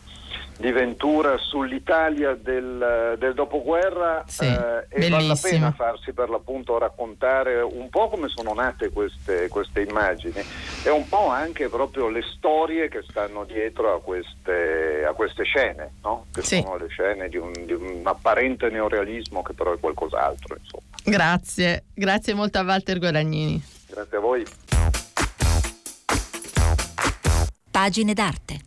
di 0.58 0.72
Ventura 0.72 1.36
sull'Italia 1.36 2.34
del, 2.34 3.16
del 3.18 3.34
dopoguerra 3.34 4.24
sì, 4.26 4.44
eh, 4.44 4.86
e 4.88 5.08
vale 5.08 5.26
la 5.26 5.38
pena 5.40 5.72
farsi 5.72 6.12
per 6.12 6.30
l'appunto 6.30 6.78
raccontare 6.78 7.60
un 7.60 7.88
po' 7.90 8.08
come 8.08 8.28
sono 8.28 8.54
nate 8.54 8.90
queste, 8.90 9.48
queste, 9.48 9.82
immagini 9.82 10.42
e 10.82 10.90
un 10.90 11.06
po' 11.08 11.28
anche 11.28 11.68
proprio 11.68 12.08
le 12.08 12.22
storie 12.36 12.88
che 12.88 13.02
stanno 13.08 13.44
dietro 13.44 13.94
a 13.94 14.00
queste, 14.00 15.04
a 15.06 15.12
queste 15.12 15.44
scene, 15.44 15.92
no? 16.02 16.26
che 16.32 16.42
sì. 16.42 16.60
sono 16.62 16.76
le 16.76 16.88
scene 16.88 17.28
di 17.28 17.36
un, 17.36 17.52
di 17.52 17.72
un, 17.72 18.00
apparente 18.04 18.70
neorealismo 18.70 19.42
che 19.42 19.52
però 19.52 19.74
è 19.74 19.78
qualcos'altro. 19.78 20.56
Insomma. 20.58 20.84
Grazie, 21.04 21.84
grazie 21.92 22.34
molto 22.34 22.58
a 22.58 22.62
Walter 22.62 22.98
Guadagnini. 22.98 23.62
Grazie 23.88 24.16
a 24.16 24.20
voi. 24.20 24.44
Pagine 27.70 28.14
d'arte. 28.14 28.60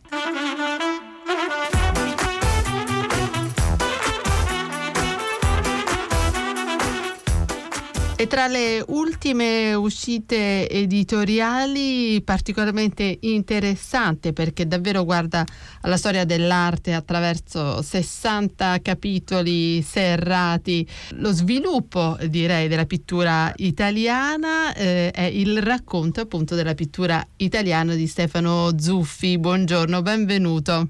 E 8.21 8.27
tra 8.27 8.47
le 8.47 8.83
ultime 8.85 9.73
uscite 9.73 10.69
editoriali 10.69 12.21
particolarmente 12.21 13.19
interessante 13.21 14.33
perché 14.33 14.67
davvero 14.67 15.05
guarda 15.05 15.45
alla 15.79 15.95
storia 15.95 16.25
dell'arte 16.25 16.93
attraverso 16.93 17.81
60 17.81 18.81
capitoli 18.81 19.81
serrati, 19.81 20.85
lo 21.11 21.31
sviluppo 21.31 22.17
direi 22.27 22.67
della 22.67 22.85
pittura 22.85 23.53
italiana 23.55 24.73
eh, 24.73 25.11
è 25.11 25.23
il 25.23 25.61
racconto 25.61 26.19
appunto 26.19 26.55
della 26.55 26.73
pittura 26.73 27.25
italiana 27.37 27.93
di 27.93 28.05
Stefano 28.05 28.77
Zuffi. 28.77 29.37
Buongiorno, 29.37 30.01
benvenuto. 30.01 30.89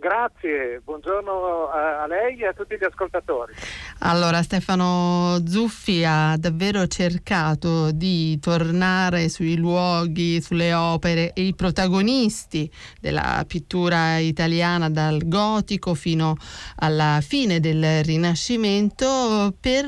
Grazie, 0.00 0.80
buongiorno 0.84 1.70
a 1.70 2.06
lei 2.06 2.38
e 2.38 2.46
a 2.46 2.52
tutti 2.52 2.76
gli 2.78 2.84
ascoltatori. 2.84 3.52
Allora, 3.98 4.44
Stefano 4.44 5.44
Zuffi 5.44 6.04
ha 6.04 6.36
davvero 6.38 6.86
cercato 6.86 7.90
di 7.90 8.38
tornare 8.38 9.28
sui 9.28 9.56
luoghi, 9.56 10.40
sulle 10.40 10.72
opere 10.72 11.32
e 11.32 11.42
i 11.46 11.54
protagonisti 11.56 12.70
della 13.00 13.44
pittura 13.44 14.18
italiana 14.18 14.88
dal 14.88 15.26
gotico 15.26 15.94
fino 15.94 16.36
alla 16.76 17.18
fine 17.20 17.58
del 17.58 18.04
Rinascimento 18.04 19.52
per 19.58 19.84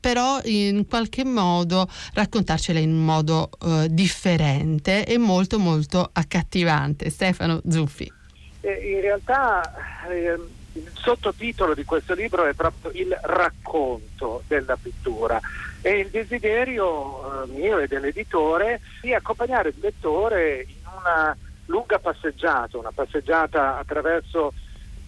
però 0.00 0.38
in 0.44 0.86
qualche 0.86 1.24
modo 1.24 1.88
raccontarcela 2.12 2.78
in 2.78 2.94
modo 2.94 3.48
uh, 3.60 3.86
differente 3.86 5.06
e 5.06 5.16
molto 5.16 5.58
molto 5.58 6.10
accattivante. 6.12 7.08
Stefano 7.08 7.60
Zuffi. 7.66 8.19
Eh, 8.60 8.92
in 8.94 9.00
realtà 9.00 10.06
eh, 10.08 10.38
il 10.72 10.90
sottotitolo 10.94 11.74
di 11.74 11.84
questo 11.84 12.14
libro 12.14 12.44
è 12.44 12.52
proprio 12.52 12.90
il 12.94 13.16
racconto 13.22 14.42
della 14.46 14.76
pittura 14.76 15.40
e 15.80 15.98
il 15.98 16.08
desiderio 16.10 17.42
eh, 17.42 17.46
mio 17.48 17.78
e 17.78 17.86
dell'editore 17.86 18.80
di 19.00 19.14
accompagnare 19.14 19.70
il 19.70 19.78
lettore 19.80 20.66
in 20.68 20.86
una 20.86 21.36
lunga 21.66 21.98
passeggiata, 21.98 22.76
una 22.76 22.92
passeggiata 22.92 23.78
attraverso 23.78 24.52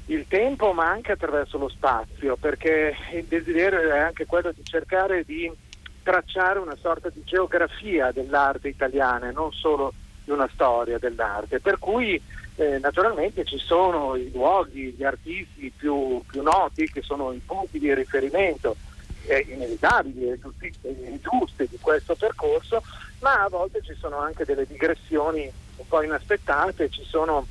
il 0.07 0.27
tempo 0.29 0.73
ma 0.73 0.89
anche 0.89 1.13
attraverso 1.13 1.59
lo 1.59 1.69
spazio, 1.69 2.37
perché 2.37 2.97
il 3.13 3.25
desiderio 3.25 3.81
è 3.93 3.99
anche 3.99 4.27
quello 4.27 4.51
di 4.53 4.65
cercare 4.65 5.25
di 5.25 5.51
tracciare 6.03 6.59
una 6.59 6.77
sorta 6.81 7.09
di 7.11 7.23
geografia 7.25 8.11
dell'arte 8.11 8.69
italiana 8.69 9.31
non 9.31 9.53
solo 9.53 9.93
di 10.25 10.31
una 10.31 10.49
storia 10.53 10.99
dell'arte. 10.99 11.61
Per 11.61 11.79
cui 11.79 12.21
eh, 12.57 12.79
naturalmente 12.79 13.45
ci 13.45 13.59
sono 13.59 14.15
i 14.17 14.31
luoghi, 14.33 14.95
gli 14.97 15.05
artisti 15.05 15.73
più, 15.75 16.23
più, 16.27 16.43
noti 16.43 16.91
che 16.91 17.03
sono 17.03 17.33
i 17.33 17.41
punti 17.45 17.79
di 17.79 17.93
riferimento 17.95 18.77
eh, 19.27 19.47
inevitabili 19.49 20.31
e 20.31 20.39
giusti 21.21 21.69
di 21.69 21.79
questo 21.81 22.15
percorso, 22.15 22.83
ma 23.21 23.45
a 23.45 23.49
volte 23.49 23.83
ci 23.83 23.95
sono 23.95 24.19
anche 24.19 24.45
delle 24.45 24.67
digressioni 24.67 25.51
un 25.77 25.87
po' 25.87 26.03
inaspettate, 26.03 26.91
ci 26.91 27.05
sono 27.05 27.47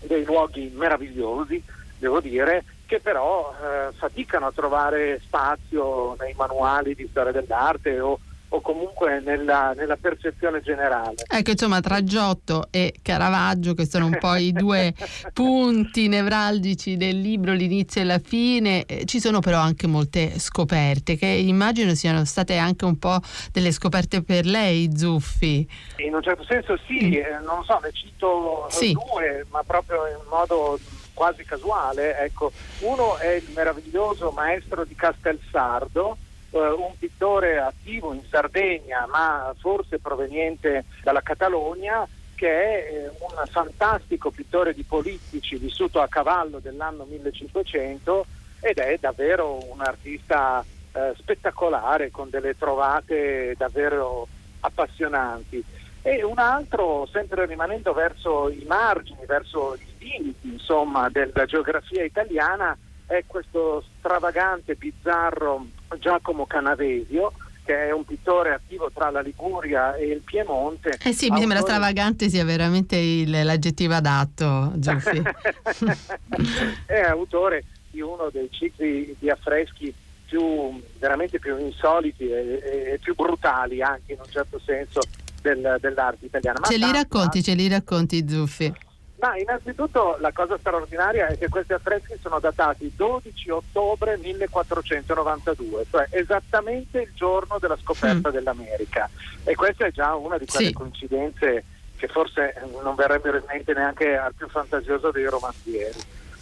dei 0.00 0.24
luoghi 0.24 0.70
meravigliosi, 0.74 1.62
devo 1.98 2.20
dire, 2.20 2.64
che 2.86 3.00
però 3.00 3.52
eh, 3.52 3.92
faticano 3.94 4.46
a 4.46 4.52
trovare 4.52 5.20
spazio 5.22 6.14
nei 6.18 6.34
manuali 6.34 6.94
di 6.94 7.08
storia 7.10 7.32
dell'arte 7.32 8.00
o 8.00 8.18
o 8.54 8.60
comunque 8.60 9.20
nella, 9.20 9.72
nella, 9.74 9.96
percezione 9.96 10.60
generale. 10.62 11.24
Ecco, 11.26 11.50
insomma, 11.50 11.80
tra 11.80 12.04
Giotto 12.04 12.68
e 12.70 12.94
Caravaggio, 13.02 13.74
che 13.74 13.84
sono 13.84 14.06
un 14.06 14.16
po' 14.18 14.36
i 14.36 14.52
due 14.52 14.94
punti 15.34 16.06
nevralgici 16.06 16.96
del 16.96 17.20
libro, 17.20 17.52
l'inizio 17.52 18.00
e 18.00 18.04
la 18.04 18.20
fine, 18.20 18.84
eh, 18.86 19.04
ci 19.06 19.18
sono 19.18 19.40
però 19.40 19.58
anche 19.58 19.88
molte 19.88 20.38
scoperte, 20.38 21.16
che 21.16 21.26
immagino 21.26 21.94
siano 21.94 22.24
state 22.24 22.56
anche 22.56 22.84
un 22.84 22.96
po' 22.96 23.18
delle 23.50 23.72
scoperte 23.72 24.22
per 24.22 24.46
lei, 24.46 24.96
Zuffi. 24.96 25.68
In 25.96 26.14
un 26.14 26.22
certo 26.22 26.44
senso 26.44 26.78
sì, 26.86 27.08
mm. 27.08 27.12
eh, 27.12 27.40
non 27.44 27.64
so, 27.64 27.80
ne 27.82 27.90
cito 27.92 28.68
sì. 28.70 28.92
due, 28.92 29.44
ma 29.50 29.62
proprio 29.64 30.06
in 30.06 30.22
modo 30.28 30.78
quasi 31.12 31.44
casuale. 31.44 32.18
Ecco, 32.18 32.52
uno 32.80 33.16
è 33.16 33.32
il 33.34 33.50
meraviglioso 33.54 34.30
maestro 34.30 34.84
di 34.84 34.94
Castelsardo, 34.94 36.18
un 36.58 36.96
pittore 36.98 37.58
attivo 37.58 38.12
in 38.12 38.22
Sardegna, 38.28 39.06
ma 39.06 39.54
forse 39.58 39.98
proveniente 39.98 40.84
dalla 41.02 41.22
Catalogna, 41.22 42.06
che 42.34 42.48
è 42.48 42.92
eh, 42.92 43.08
un 43.08 43.46
fantastico 43.50 44.30
pittore 44.30 44.74
di 44.74 44.82
politici 44.82 45.56
vissuto 45.56 46.00
a 46.00 46.08
cavallo 46.08 46.58
dell'anno 46.58 47.04
1500 47.04 48.26
ed 48.60 48.78
è 48.78 48.96
davvero 49.00 49.58
un 49.70 49.80
artista 49.80 50.64
eh, 50.92 51.12
spettacolare 51.16 52.10
con 52.10 52.30
delle 52.30 52.56
trovate 52.56 53.54
davvero 53.56 54.26
appassionanti. 54.60 55.62
E 56.02 56.22
un 56.22 56.38
altro, 56.38 57.08
sempre 57.10 57.46
rimanendo 57.46 57.92
verso 57.92 58.50
i 58.50 58.64
margini, 58.66 59.24
verso 59.26 59.74
i 59.74 59.94
limiti 59.98 60.52
insomma, 60.52 61.08
della 61.08 61.46
geografia 61.46 62.04
italiana, 62.04 62.76
è 63.06 63.24
questo 63.26 63.82
stravagante, 63.98 64.74
bizzarro 64.74 65.66
Giacomo 65.98 66.46
Canavesio, 66.46 67.32
che 67.64 67.88
è 67.88 67.92
un 67.92 68.04
pittore 68.04 68.52
attivo 68.52 68.90
tra 68.92 69.10
la 69.10 69.20
Liguria 69.20 69.94
e 69.94 70.06
il 70.06 70.20
Piemonte. 70.20 70.98
Eh 71.02 71.12
sì, 71.12 71.30
mi 71.30 71.38
sembra 71.38 71.60
stravagante 71.60 72.28
sia 72.28 72.44
veramente 72.44 72.96
il, 72.96 73.30
l'aggettivo 73.30 73.94
adatto, 73.94 74.72
Giuffi. 74.74 75.22
è 76.86 77.00
autore 77.00 77.64
di 77.90 78.00
uno 78.00 78.28
dei 78.30 78.48
cicli 78.50 79.14
di 79.18 79.30
affreschi 79.30 79.94
più, 80.26 80.82
veramente 80.98 81.38
più 81.38 81.56
insoliti 81.58 82.28
e, 82.28 82.92
e, 82.92 82.98
più 83.00 83.14
brutali 83.14 83.80
anche 83.82 84.12
in 84.12 84.18
un 84.18 84.30
certo 84.30 84.58
senso 84.58 85.00
del, 85.40 85.78
dell'arte 85.80 86.26
italiana. 86.26 86.58
Ma 86.60 86.66
ce 86.66 86.76
li 86.76 86.92
racconti, 86.92 87.42
ce 87.42 87.54
li 87.54 87.68
racconti 87.68 88.28
Zuffi? 88.28 88.72
Ma 89.16 89.38
innanzitutto 89.38 90.16
la 90.20 90.32
cosa 90.32 90.58
straordinaria 90.58 91.28
è 91.28 91.38
che 91.38 91.48
questi 91.48 91.72
affreschi 91.72 92.18
sono 92.20 92.40
datati 92.40 92.92
12 92.94 93.50
ottobre 93.50 94.18
1492, 94.18 95.86
cioè 95.88 96.06
esattamente 96.10 97.00
il 97.02 97.12
giorno 97.14 97.58
della 97.58 97.78
scoperta 97.80 98.28
mm. 98.28 98.32
dell'America. 98.32 99.08
E 99.44 99.54
questa 99.54 99.86
è 99.86 99.92
già 99.92 100.14
una 100.14 100.36
di 100.36 100.46
quelle 100.46 100.66
sì. 100.66 100.72
coincidenze 100.72 101.64
che 101.96 102.08
forse 102.08 102.54
non 102.82 102.94
verrebbero 102.96 103.38
in 103.38 103.44
mente 103.46 103.72
neanche 103.72 104.16
al 104.16 104.34
più 104.34 104.48
fantasioso 104.48 105.10
dei 105.10 105.26
romanzieri. 105.26 105.98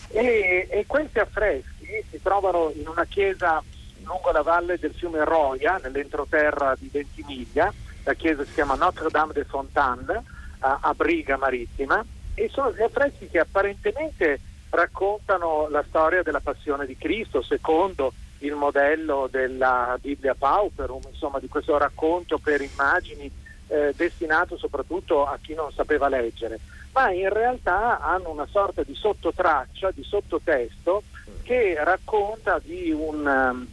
E, 0.09 0.67
e 0.71 0.85
questi 0.87 1.19
affreschi 1.19 2.05
si 2.11 2.21
trovano 2.23 2.73
in 2.75 2.89
una 2.89 3.05
chiesa 3.05 3.63
lungo 4.03 4.33
la 4.33 4.43
valle 4.43 4.79
del 4.79 4.95
fiume 4.95 5.25
Roya, 5.25 5.79
nell'entroterra 5.83 6.75
di 6.77 6.89
Ventimiglia. 6.91 7.73
La 8.05 8.15
chiesa 8.15 8.45
si 8.45 8.55
chiama 8.55 8.75
Notre 8.75 9.09
Dame 9.11 9.35
de 9.35 9.45
Fontaine, 9.45 10.25
a, 10.59 10.79
a 10.81 10.95
Briga 10.95 11.37
Marittima 11.37 12.05
e 12.35 12.49
sono 12.53 12.71
degli 12.71 12.83
affreschi 12.83 13.29
che 13.29 13.39
apparentemente 13.39 14.41
raccontano 14.71 15.69
la 15.69 15.85
storia 15.87 16.23
della 16.23 16.41
passione 16.41 16.87
di 16.87 16.97
Cristo 16.97 17.43
secondo 17.43 18.13
il 18.39 18.55
modello 18.55 19.29
della 19.31 19.97
Bibbia 20.01 20.35
Pauperum, 20.35 21.03
insomma 21.11 21.39
di 21.39 21.49
questo 21.49 21.77
racconto 21.79 22.39
per 22.39 22.61
immagini 22.61 23.31
eh, 23.69 23.93
destinato 23.97 24.57
soprattutto 24.57 25.25
a 25.27 25.39
chi 25.41 25.55
non 25.55 25.71
sapeva 25.73 26.09
leggere, 26.09 26.59
ma 26.93 27.11
in 27.11 27.29
realtà 27.29 28.01
hanno 28.01 28.31
una 28.31 28.47
sorta 28.47 28.83
di 28.83 28.95
sottotraccia, 28.95 29.91
di 29.93 30.03
sottotesto 30.03 31.03
che 31.43 31.77
racconta 31.83 32.61
di 32.63 32.91
un 32.91 33.67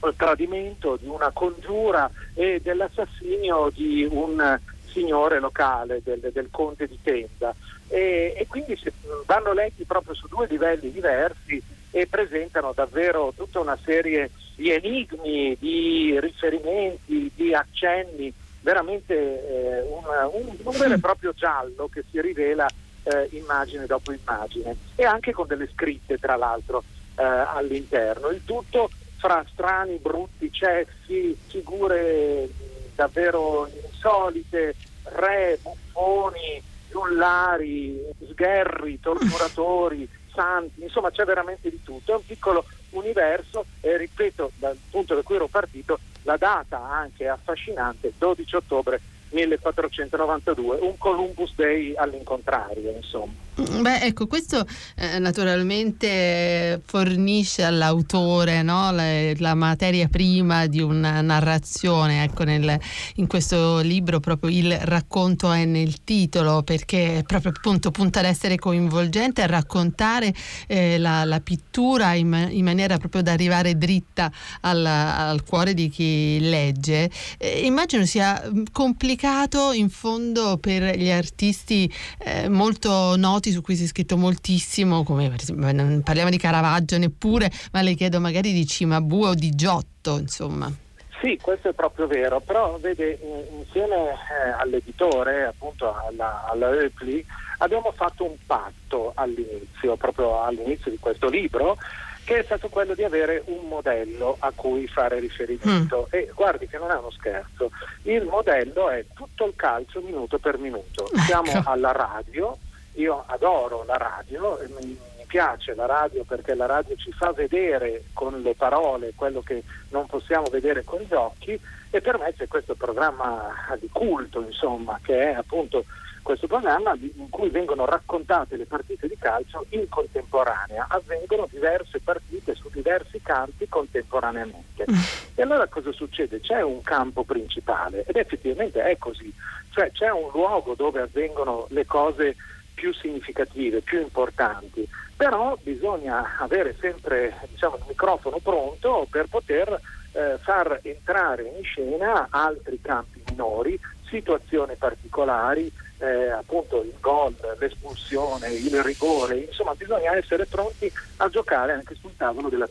um, 0.00 0.12
tradimento, 0.16 0.96
di 0.96 1.06
una 1.06 1.30
congiura 1.32 2.10
e 2.34 2.60
dell'assassinio 2.62 3.70
di 3.74 4.06
un 4.08 4.60
signore 4.94 5.40
locale, 5.40 6.00
del, 6.02 6.30
del 6.32 6.48
conte 6.50 6.86
di 6.86 6.98
Tenda 7.02 7.54
e, 7.88 8.34
e 8.36 8.46
quindi 8.46 8.80
vanno 9.26 9.52
letti 9.52 9.84
proprio 9.84 10.14
su 10.14 10.26
due 10.28 10.46
livelli 10.46 10.90
diversi 10.90 11.62
e 11.90 12.06
presentano 12.06 12.72
davvero 12.72 13.32
tutta 13.36 13.60
una 13.60 13.78
serie 13.84 14.30
di 14.56 14.70
enigmi, 14.70 15.56
di 15.58 16.18
riferimenti, 16.18 17.30
di 17.34 17.54
accenni, 17.54 18.32
veramente 18.60 19.14
eh, 19.14 19.80
una, 19.82 20.26
un, 20.28 20.56
un, 20.62 20.76
vero 20.78 20.94
e 20.94 20.98
proprio 21.00 21.32
giallo 21.32 21.88
che 21.88 22.04
si 22.10 22.20
rivela 22.20 22.66
eh, 23.02 23.28
immagine 23.32 23.86
dopo 23.86 24.12
immagine 24.12 24.76
e 24.94 25.04
anche 25.04 25.32
con 25.32 25.46
delle 25.46 25.68
scritte 25.72 26.18
tra 26.18 26.36
l'altro 26.36 26.82
eh, 27.16 27.22
all'interno. 27.22 28.28
Il 28.28 28.44
tutto 28.44 28.90
fra 29.18 29.44
strani, 29.52 29.96
brutti 29.96 30.52
cessi, 30.52 31.36
figure 31.46 32.48
davvero 32.94 33.68
insolite, 33.82 34.74
re, 35.04 35.58
buffoni, 35.60 36.62
giullari, 36.90 38.00
sgherri, 38.30 39.00
torturatori, 39.00 40.08
santi, 40.32 40.82
insomma 40.82 41.10
c'è 41.10 41.24
veramente 41.24 41.70
di 41.70 41.80
tutto, 41.82 42.12
è 42.12 42.16
un 42.16 42.26
piccolo 42.26 42.64
universo 42.90 43.66
e 43.80 43.96
ripeto 43.96 44.52
dal 44.56 44.76
punto 44.90 45.14
da 45.14 45.22
cui 45.22 45.36
ero 45.36 45.48
partito, 45.48 45.98
la 46.22 46.36
data 46.36 46.80
anche 46.90 47.28
affascinante, 47.28 48.12
12 48.16 48.56
ottobre 48.56 49.00
1492, 49.30 50.78
un 50.80 50.96
Columbus 50.96 51.54
Day 51.54 51.94
all'incontrario, 51.96 52.90
insomma. 52.90 53.32
Beh, 53.56 54.00
ecco, 54.00 54.26
questo 54.26 54.66
eh, 54.96 55.20
naturalmente 55.20 56.82
fornisce 56.84 57.62
all'autore 57.62 58.62
no, 58.62 58.90
la, 58.90 59.32
la, 59.36 59.54
materia 59.54 60.08
prima 60.08 60.66
di 60.66 60.80
una 60.80 61.20
narrazione. 61.20 62.24
Ecco, 62.24 62.42
nel, 62.42 62.76
in 63.16 63.28
questo 63.28 63.78
libro 63.78 64.18
proprio 64.18 64.50
il 64.50 64.76
racconto 64.76 65.52
è 65.52 65.64
nel 65.66 66.02
titolo 66.02 66.64
perché 66.64 67.22
proprio 67.24 67.52
appunto 67.54 67.92
punta 67.92 68.18
ad 68.18 68.24
essere 68.24 68.56
coinvolgente, 68.56 69.42
a 69.42 69.46
raccontare 69.46 70.34
eh, 70.66 70.98
la, 70.98 71.22
la, 71.24 71.38
pittura 71.38 72.14
in, 72.14 72.48
in, 72.50 72.64
maniera 72.64 72.96
proprio 72.96 73.22
da 73.22 73.30
arrivare 73.30 73.78
dritta 73.78 74.32
al, 74.62 74.84
al 74.84 75.44
cuore 75.44 75.74
di 75.74 75.88
chi 75.90 76.40
legge. 76.40 77.08
Eh, 77.38 77.64
immagino 77.64 78.04
sia 78.04 78.50
complicato 78.72 79.70
in 79.70 79.90
fondo 79.90 80.58
per 80.58 80.98
gli 80.98 81.10
artisti 81.10 81.88
eh, 82.18 82.48
molto 82.48 83.14
noti 83.14 83.42
noti 83.44 83.50
su 83.50 83.60
cui 83.60 83.76
si 83.76 83.84
è 83.84 83.86
scritto 83.86 84.16
moltissimo, 84.16 85.02
come 85.02 85.34
non 85.72 86.02
parliamo 86.02 86.30
di 86.30 86.38
Caravaggio 86.38 86.96
neppure, 86.96 87.50
ma 87.72 87.82
le 87.82 87.94
chiedo 87.94 88.20
magari 88.20 88.52
di 88.52 88.66
Cimabue 88.66 89.28
o 89.28 89.34
di 89.34 89.50
Giotto, 89.50 90.18
insomma. 90.18 90.72
Sì, 91.20 91.38
questo 91.40 91.70
è 91.70 91.72
proprio 91.72 92.06
vero, 92.06 92.40
però 92.40 92.76
vede, 92.78 93.18
insieme 93.58 93.94
eh, 93.94 94.50
all'editore, 94.58 95.44
appunto 95.44 95.94
alla, 95.94 96.44
alla 96.48 96.70
Eupli, 96.70 97.24
abbiamo 97.58 97.92
fatto 97.92 98.24
un 98.24 98.36
patto 98.46 99.12
all'inizio, 99.14 99.96
proprio 99.96 100.42
all'inizio 100.42 100.90
di 100.90 100.98
questo 100.98 101.28
libro, 101.28 101.76
che 102.24 102.38
è 102.38 102.42
stato 102.42 102.68
quello 102.68 102.94
di 102.94 103.04
avere 103.04 103.42
un 103.46 103.68
modello 103.68 104.36
a 104.38 104.50
cui 104.54 104.86
fare 104.86 105.18
riferimento. 105.20 106.08
Mm. 106.08 106.18
E 106.18 106.30
guardi 106.34 106.66
che 106.66 106.78
non 106.78 106.90
è 106.90 106.96
uno 106.96 107.10
scherzo, 107.10 107.70
il 108.02 108.24
modello 108.24 108.90
è 108.90 109.04
tutto 109.14 109.46
il 109.46 109.52
calcio 109.54 110.00
minuto 110.00 110.38
per 110.38 110.58
minuto. 110.58 111.08
Siamo 111.26 111.52
ecco. 111.52 111.70
alla 111.70 111.92
radio, 111.92 112.56
io 112.94 113.24
adoro 113.26 113.84
la 113.84 113.96
radio, 113.96 114.58
mi, 114.78 114.98
piace 115.26 115.74
la 115.74 115.86
radio 115.86 116.22
perché 116.22 116.54
la 116.54 116.66
radio 116.66 116.94
ci 116.94 117.10
fa 117.10 117.32
vedere 117.32 118.04
con 118.12 118.40
le 118.40 118.54
parole 118.54 119.14
quello 119.16 119.40
che 119.40 119.64
non 119.88 120.06
possiamo 120.06 120.46
vedere 120.48 120.84
con 120.84 121.00
gli 121.00 121.12
occhi 121.12 121.58
e 121.90 122.00
per 122.00 122.18
me 122.18 122.32
c'è 122.36 122.46
questo 122.46 122.76
programma 122.76 123.52
di 123.80 123.88
culto, 123.90 124.42
insomma, 124.42 125.00
che 125.02 125.30
è 125.30 125.34
appunto 125.34 125.86
questo 126.22 126.46
programma 126.46 126.96
in 127.00 127.28
cui 127.28 127.50
vengono 127.50 127.84
raccontate 127.84 128.56
le 128.56 128.64
partite 128.64 129.06
di 129.06 129.16
calcio 129.18 129.66
in 129.70 129.88
contemporanea, 129.88 130.86
avvengono 130.88 131.46
diverse 131.50 132.00
partite 132.00 132.54
su 132.54 132.68
diversi 132.72 133.20
campi 133.20 133.68
contemporaneamente. 133.68 134.84
E 135.36 135.42
allora 135.42 135.66
cosa 135.66 135.90
succede? 135.90 136.38
C'è 136.38 136.62
un 136.62 136.80
campo 136.82 137.24
principale 137.24 138.04
ed 138.06 138.14
effettivamente 138.14 138.80
è 138.84 138.96
così, 138.98 139.34
cioè 139.70 139.90
c'è 139.90 140.08
un 140.08 140.30
luogo 140.32 140.74
dove 140.74 141.00
avvengono 141.00 141.66
le 141.70 141.84
cose 141.86 142.36
più 142.74 142.92
significative, 142.92 143.80
più 143.80 144.00
importanti, 144.00 144.86
però 145.16 145.56
bisogna 145.62 146.36
avere 146.38 146.76
sempre 146.80 147.34
diciamo, 147.48 147.76
il 147.76 147.84
microfono 147.88 148.38
pronto 148.38 149.06
per 149.08 149.26
poter 149.28 149.80
eh, 150.12 150.38
far 150.40 150.80
entrare 150.82 151.44
in 151.56 151.62
scena 151.62 152.26
altri 152.30 152.80
campi 152.80 153.22
minori, 153.30 153.78
situazioni 154.08 154.74
particolari, 154.76 155.70
eh, 155.98 156.30
appunto 156.30 156.82
il 156.82 156.94
gol, 157.00 157.34
l'espulsione, 157.58 158.48
il 158.52 158.82
rigore, 158.82 159.38
insomma 159.38 159.74
bisogna 159.74 160.16
essere 160.16 160.46
pronti 160.46 160.90
a 161.18 161.28
giocare 161.28 161.72
anche 161.72 161.94
sul 161.94 162.16
tavolo 162.16 162.48
della, 162.48 162.68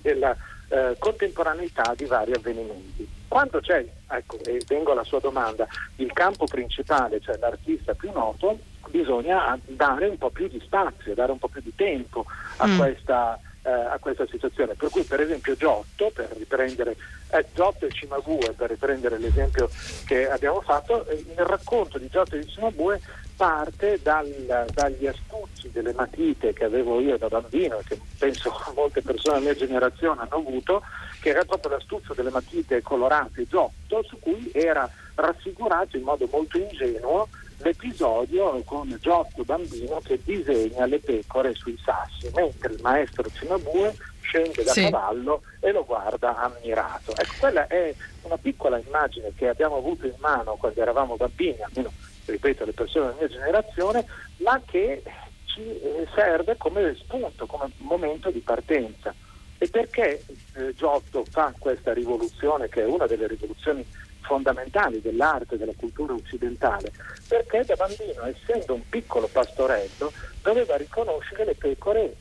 della 0.00 0.36
eh, 0.68 0.96
contemporaneità 0.98 1.92
di 1.96 2.04
vari 2.04 2.32
avvenimenti. 2.32 3.19
Quando 3.30 3.60
c'è, 3.60 3.86
ecco, 4.08 4.40
e 4.42 4.60
vengo 4.66 4.90
alla 4.90 5.04
sua 5.04 5.20
domanda, 5.20 5.64
il 5.98 6.12
campo 6.12 6.46
principale, 6.46 7.20
cioè 7.20 7.38
l'artista 7.38 7.94
più 7.94 8.10
noto, 8.10 8.58
bisogna 8.88 9.56
dare 9.66 10.08
un 10.08 10.18
po' 10.18 10.30
più 10.30 10.48
di 10.48 10.58
spazio, 10.58 11.14
dare 11.14 11.30
un 11.30 11.38
po' 11.38 11.46
più 11.46 11.60
di 11.60 11.72
tempo 11.76 12.24
a 12.56 12.66
mm. 12.66 12.76
questa 12.76 13.38
eh, 13.62 13.70
a 13.70 13.98
questa 14.00 14.26
situazione. 14.28 14.74
Per 14.74 14.90
cui 14.90 15.02
per 15.04 15.20
esempio 15.20 15.54
Giotto, 15.54 16.10
per 16.12 16.28
riprendere 16.36 16.96
eh, 17.30 17.46
Giotto 17.54 17.86
e 17.86 17.92
Cimabue, 17.92 18.52
per 18.56 18.70
riprendere 18.70 19.18
l'esempio 19.18 19.70
che 20.06 20.28
abbiamo 20.28 20.60
fatto, 20.60 21.06
eh, 21.06 21.14
il 21.14 21.44
racconto 21.44 21.98
di 21.98 22.08
Giotto 22.08 22.34
e 22.34 22.40
di 22.40 22.48
Cimabue 22.48 23.00
parte 23.40 23.98
dal, 24.02 24.66
dagli 24.74 25.06
astucci 25.06 25.70
delle 25.72 25.94
matite 25.94 26.52
che 26.52 26.64
avevo 26.64 27.00
io 27.00 27.16
da 27.16 27.28
bambino 27.28 27.78
e 27.78 27.84
che 27.84 27.98
penso 28.18 28.52
molte 28.76 29.00
persone 29.00 29.38
della 29.38 29.52
mia 29.52 29.66
generazione 29.66 30.20
hanno 30.20 30.46
avuto, 30.46 30.82
che 31.22 31.30
era 31.30 31.42
proprio 31.46 31.72
l'astuccio 31.72 32.12
delle 32.12 32.28
matite 32.28 32.82
colorate 32.82 33.46
Giotto, 33.46 34.02
su 34.06 34.18
cui 34.18 34.50
era 34.52 34.86
raffigurato 35.14 35.96
in 35.96 36.02
modo 36.02 36.28
molto 36.30 36.58
ingenuo 36.58 37.28
l'episodio 37.62 38.60
con 38.64 38.94
Giotto 39.00 39.42
bambino 39.44 40.02
che 40.04 40.20
disegna 40.22 40.84
le 40.84 40.98
pecore 40.98 41.54
sui 41.54 41.78
sassi, 41.82 42.30
mentre 42.34 42.74
il 42.74 42.80
maestro 42.82 43.24
Cimabue 43.32 43.96
scende 44.20 44.62
da 44.62 44.72
sì. 44.72 44.82
cavallo 44.82 45.42
e 45.60 45.72
lo 45.72 45.84
guarda 45.84 46.36
ammirato. 46.36 47.12
Ecco, 47.12 47.32
quella 47.38 47.66
è 47.66 47.94
una 48.22 48.36
piccola 48.38 48.78
immagine 48.78 49.32
che 49.34 49.48
abbiamo 49.48 49.76
avuto 49.76 50.06
in 50.06 50.14
mano 50.18 50.56
quando 50.56 50.80
eravamo 50.80 51.16
bambini, 51.16 51.60
almeno 51.62 51.92
ripeto 52.24 52.64
le 52.64 52.72
persone 52.72 53.06
della 53.06 53.18
mia 53.18 53.28
generazione, 53.28 54.04
ma 54.38 54.60
che 54.64 55.02
ci 55.44 55.60
eh, 55.60 56.06
serve 56.14 56.56
come 56.56 56.94
spunto, 56.96 57.46
come 57.46 57.70
momento 57.78 58.30
di 58.30 58.40
partenza. 58.40 59.14
E 59.58 59.68
perché 59.68 60.24
eh, 60.54 60.74
Giotto 60.74 61.24
fa 61.28 61.52
questa 61.58 61.92
rivoluzione, 61.92 62.68
che 62.68 62.82
è 62.82 62.86
una 62.86 63.06
delle 63.06 63.26
rivoluzioni 63.26 63.84
fondamentali 64.20 65.00
dell'arte 65.00 65.56
e 65.56 65.58
della 65.58 65.74
cultura 65.76 66.14
occidentale, 66.14 66.92
perché 67.28 67.64
da 67.66 67.74
bambino, 67.74 68.24
essendo 68.24 68.74
un 68.74 68.88
piccolo 68.88 69.28
pastorello, 69.30 70.12
doveva 70.42 70.76
riconoscere 70.76 71.44
le 71.44 71.54
pecore 71.54 72.16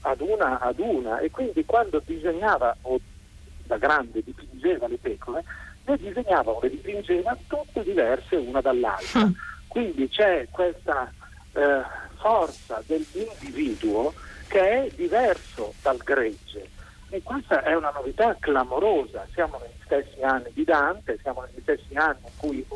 ad 0.00 0.20
una 0.20 0.58
ad 0.58 0.78
una 0.78 1.18
e 1.18 1.30
quindi 1.30 1.64
quando 1.64 2.02
disegnava 2.04 2.76
o 2.82 2.98
da 3.64 3.76
grande 3.76 4.22
dipingeva 4.22 4.88
le 4.88 4.98
pecore, 4.98 5.44
le 5.84 5.96
disegnava 5.96 6.50
o 6.50 6.60
le 6.60 6.70
dipingeva 6.70 7.36
tutte 7.46 7.82
diverse 7.82 8.36
una 8.36 8.60
dall'altra. 8.60 9.26
Mm. 9.26 9.32
Quindi 9.68 10.08
c'è 10.08 10.48
questa 10.50 11.12
eh, 11.52 11.82
forza 12.16 12.82
dell'individuo 12.86 14.12
che 14.48 14.60
è 14.60 14.90
diverso 14.94 15.74
dal 15.80 15.98
gregge 15.98 16.68
e 17.08 17.22
questa 17.22 17.62
è 17.62 17.74
una 17.74 17.90
novità 17.90 18.36
clamorosa, 18.38 19.26
siamo 19.32 19.58
negli 19.60 19.82
stessi 19.84 20.22
anni 20.22 20.50
di 20.52 20.64
Dante, 20.64 21.18
siamo 21.20 21.42
negli 21.42 21.60
stessi 21.60 21.94
anni 21.94 22.20
in 22.24 22.36
cui 22.36 22.66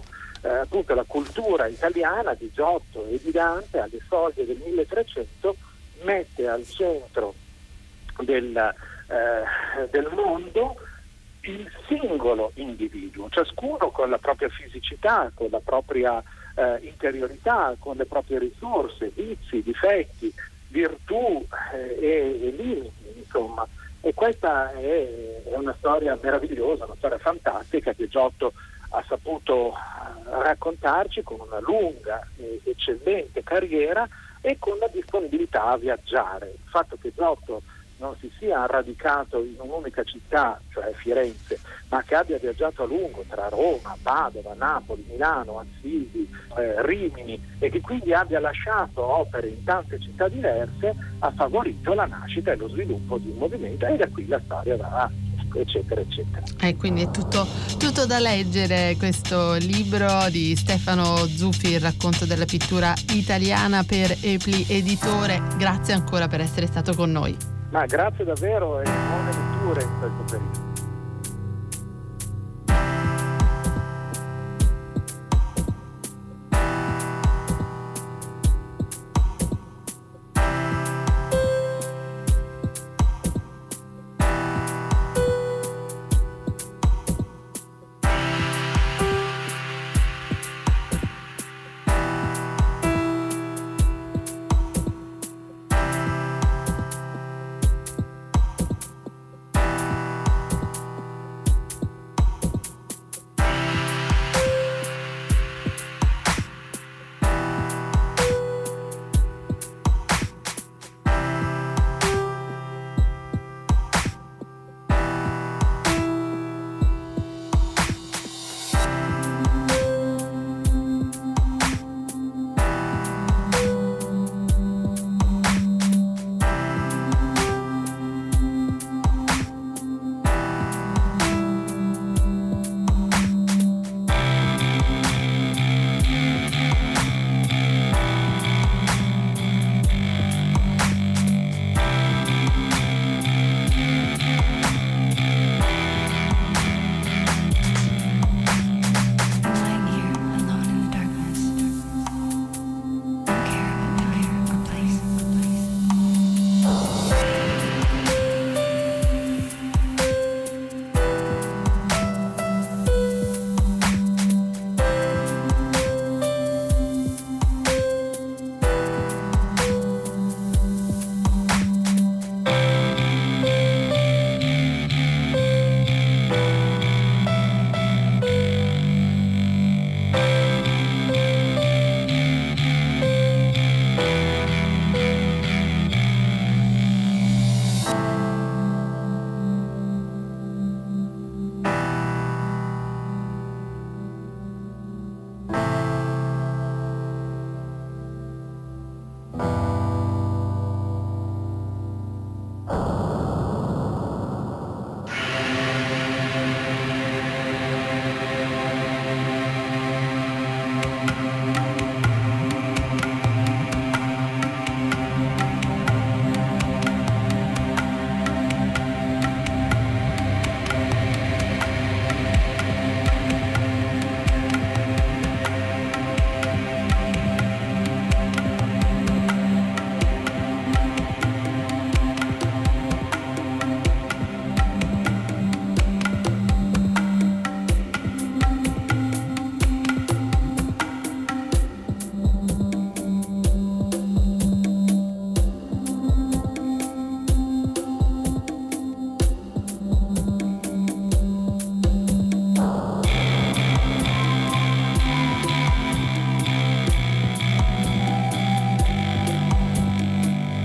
eh, 0.42 0.48
appunto 0.48 0.94
la 0.94 1.04
cultura 1.06 1.66
italiana 1.66 2.34
di 2.34 2.50
Giotto 2.52 3.06
e 3.06 3.20
di 3.22 3.30
Dante 3.30 3.78
alle 3.78 4.00
soglie 4.08 4.44
del 4.44 4.60
1300 4.64 5.56
mette 6.04 6.48
al 6.48 6.64
centro 6.64 7.34
del, 8.20 8.56
eh, 8.56 9.88
del 9.90 10.08
mondo 10.14 10.76
il 11.42 11.70
singolo 11.88 12.52
individuo, 12.54 13.28
ciascuno 13.28 13.90
con 13.90 14.08
la 14.08 14.18
propria 14.18 14.48
fisicità, 14.48 15.30
con 15.34 15.48
la 15.50 15.60
propria 15.60 16.22
eh, 16.54 16.78
interiorità, 16.82 17.74
con 17.78 17.96
le 17.96 18.06
proprie 18.06 18.38
risorse, 18.38 19.10
vizi, 19.14 19.62
difetti, 19.62 20.32
virtù 20.68 21.46
eh, 21.72 21.98
e, 22.00 22.46
e 22.46 22.50
limiti, 22.50 23.12
insomma. 23.16 23.66
E 24.00 24.12
questa 24.12 24.72
è, 24.72 25.42
è 25.44 25.54
una 25.56 25.74
storia 25.78 26.18
meravigliosa, 26.20 26.84
una 26.84 26.96
storia 26.96 27.18
fantastica 27.18 27.92
che 27.92 28.08
Giotto 28.08 28.52
ha 28.90 29.04
saputo 29.06 29.72
eh, 29.72 30.42
raccontarci 30.42 31.22
con 31.22 31.40
una 31.40 31.60
lunga 31.60 32.26
e 32.36 32.60
eccellente 32.64 33.42
carriera 33.42 34.08
e 34.46 34.58
con 34.58 34.76
la 34.76 34.88
disponibilità 34.92 35.64
a 35.70 35.78
viaggiare. 35.78 36.48
Il 36.48 36.68
fatto 36.68 36.98
che 37.00 37.10
Giotto 37.16 37.62
non 37.96 38.14
si 38.20 38.30
sia 38.38 38.66
radicato 38.66 39.42
in 39.42 39.54
un'unica 39.56 40.02
città, 40.02 40.60
cioè 40.70 40.92
Firenze, 40.92 41.58
ma 41.88 42.02
che 42.02 42.14
abbia 42.14 42.36
viaggiato 42.36 42.82
a 42.82 42.86
lungo 42.86 43.24
tra 43.26 43.48
Roma, 43.48 43.96
Padova, 44.02 44.52
Napoli, 44.52 45.06
Milano, 45.08 45.60
Assisi, 45.60 46.28
eh, 46.58 46.84
Rimini 46.84 47.40
e 47.58 47.70
che 47.70 47.80
quindi 47.80 48.12
abbia 48.12 48.38
lasciato 48.38 49.02
opere 49.02 49.48
in 49.48 49.64
tante 49.64 49.98
città 49.98 50.28
diverse, 50.28 50.94
ha 51.20 51.30
favorito 51.30 51.94
la 51.94 52.04
nascita 52.04 52.52
e 52.52 52.56
lo 52.56 52.68
sviluppo 52.68 53.16
di 53.16 53.30
un 53.30 53.38
movimento 53.38 53.86
e 53.86 53.96
da 53.96 54.08
qui 54.08 54.26
la 54.26 54.40
storia 54.44 54.76
va 54.76 54.86
avanti 54.86 55.33
eccetera 55.60 56.00
eccetera. 56.00 56.42
Eh, 56.60 56.76
quindi 56.76 57.02
è 57.02 57.10
tutto, 57.10 57.46
tutto, 57.78 58.06
da 58.06 58.18
leggere 58.18 58.96
questo 58.98 59.54
libro 59.54 60.28
di 60.30 60.54
Stefano 60.56 61.16
Zuffi, 61.26 61.72
il 61.72 61.80
racconto 61.80 62.24
della 62.24 62.44
pittura 62.44 62.92
italiana 63.10 63.82
per 63.84 64.16
Epli 64.20 64.66
Editore. 64.68 65.40
Grazie 65.56 65.94
ancora 65.94 66.28
per 66.28 66.40
essere 66.40 66.66
stato 66.66 66.94
con 66.94 67.10
noi. 67.10 67.36
Ma 67.70 67.86
grazie 67.86 68.24
davvero 68.24 68.80
e 68.80 68.84
buone 68.84 69.30
letture 69.32 69.82
in 69.82 69.98
questo 69.98 70.24
periodo. 70.24 70.73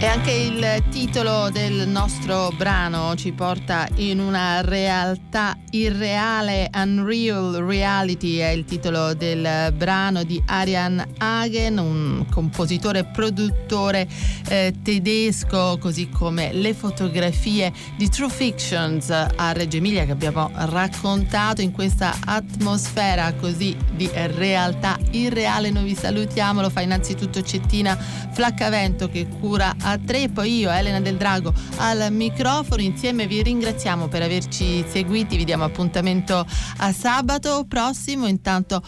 Anche 0.01 0.31
il 0.31 0.83
titolo 0.89 1.49
del 1.49 1.87
nostro 1.87 2.51
brano 2.55 3.15
ci 3.15 3.33
porta 3.33 3.87
in 3.95 4.19
una 4.19 4.61
realtà 4.61 5.57
irreale, 5.71 6.69
Unreal 6.73 7.55
Reality 7.55 8.37
è 8.37 8.47
il 8.49 8.63
titolo 8.63 9.13
del 9.13 9.73
brano 9.75 10.23
di 10.23 10.41
Arian 10.45 11.05
Hagen, 11.17 11.77
un 11.77 12.25
compositore 12.31 12.99
e 12.99 13.05
produttore 13.05 14.07
eh, 14.47 14.73
tedesco, 14.81 15.77
così 15.79 16.09
come 16.09 16.53
le 16.53 16.73
fotografie 16.73 17.71
di 17.97 18.09
True 18.09 18.29
Fictions 18.29 19.09
a 19.09 19.51
Reggio 19.51 19.77
Emilia 19.77 20.05
che 20.05 20.11
abbiamo 20.11 20.49
raccontato 20.53 21.61
in 21.61 21.71
questa 21.71 22.15
atmosfera 22.25 23.33
così 23.33 23.75
di 23.95 24.09
realtà 24.13 24.97
irreale. 25.11 25.71
Noi 25.71 25.83
vi 25.83 25.95
salutiamo, 25.95 26.61
lo 26.61 26.69
fa 26.69 26.81
innanzitutto 26.81 27.41
Cettina 27.41 27.97
Flaccavento 28.31 29.09
che 29.09 29.27
cura 29.27 29.75
a 29.89 29.97
tre, 29.97 30.29
poi 30.29 30.59
io, 30.59 30.69
Elena 30.69 30.99
del 30.99 31.17
Drago, 31.17 31.53
al 31.77 32.11
microfono. 32.11 32.81
Insieme 32.81 33.27
vi 33.27 33.41
ringraziamo 33.43 34.07
per 34.07 34.21
averci 34.21 34.85
seguiti, 34.87 35.37
vi 35.37 35.45
diamo 35.45 35.63
appuntamento 35.63 36.45
a 36.77 36.91
sabato 36.91 37.65
prossimo. 37.67 38.27
Intanto 38.27 38.81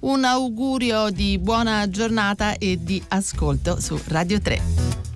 un 0.00 0.24
augurio 0.24 1.10
di 1.10 1.38
buona 1.38 1.88
giornata 1.88 2.56
e 2.56 2.78
di 2.80 3.02
ascolto 3.08 3.80
su 3.80 3.98
Radio 4.06 4.40
3. 4.40 5.07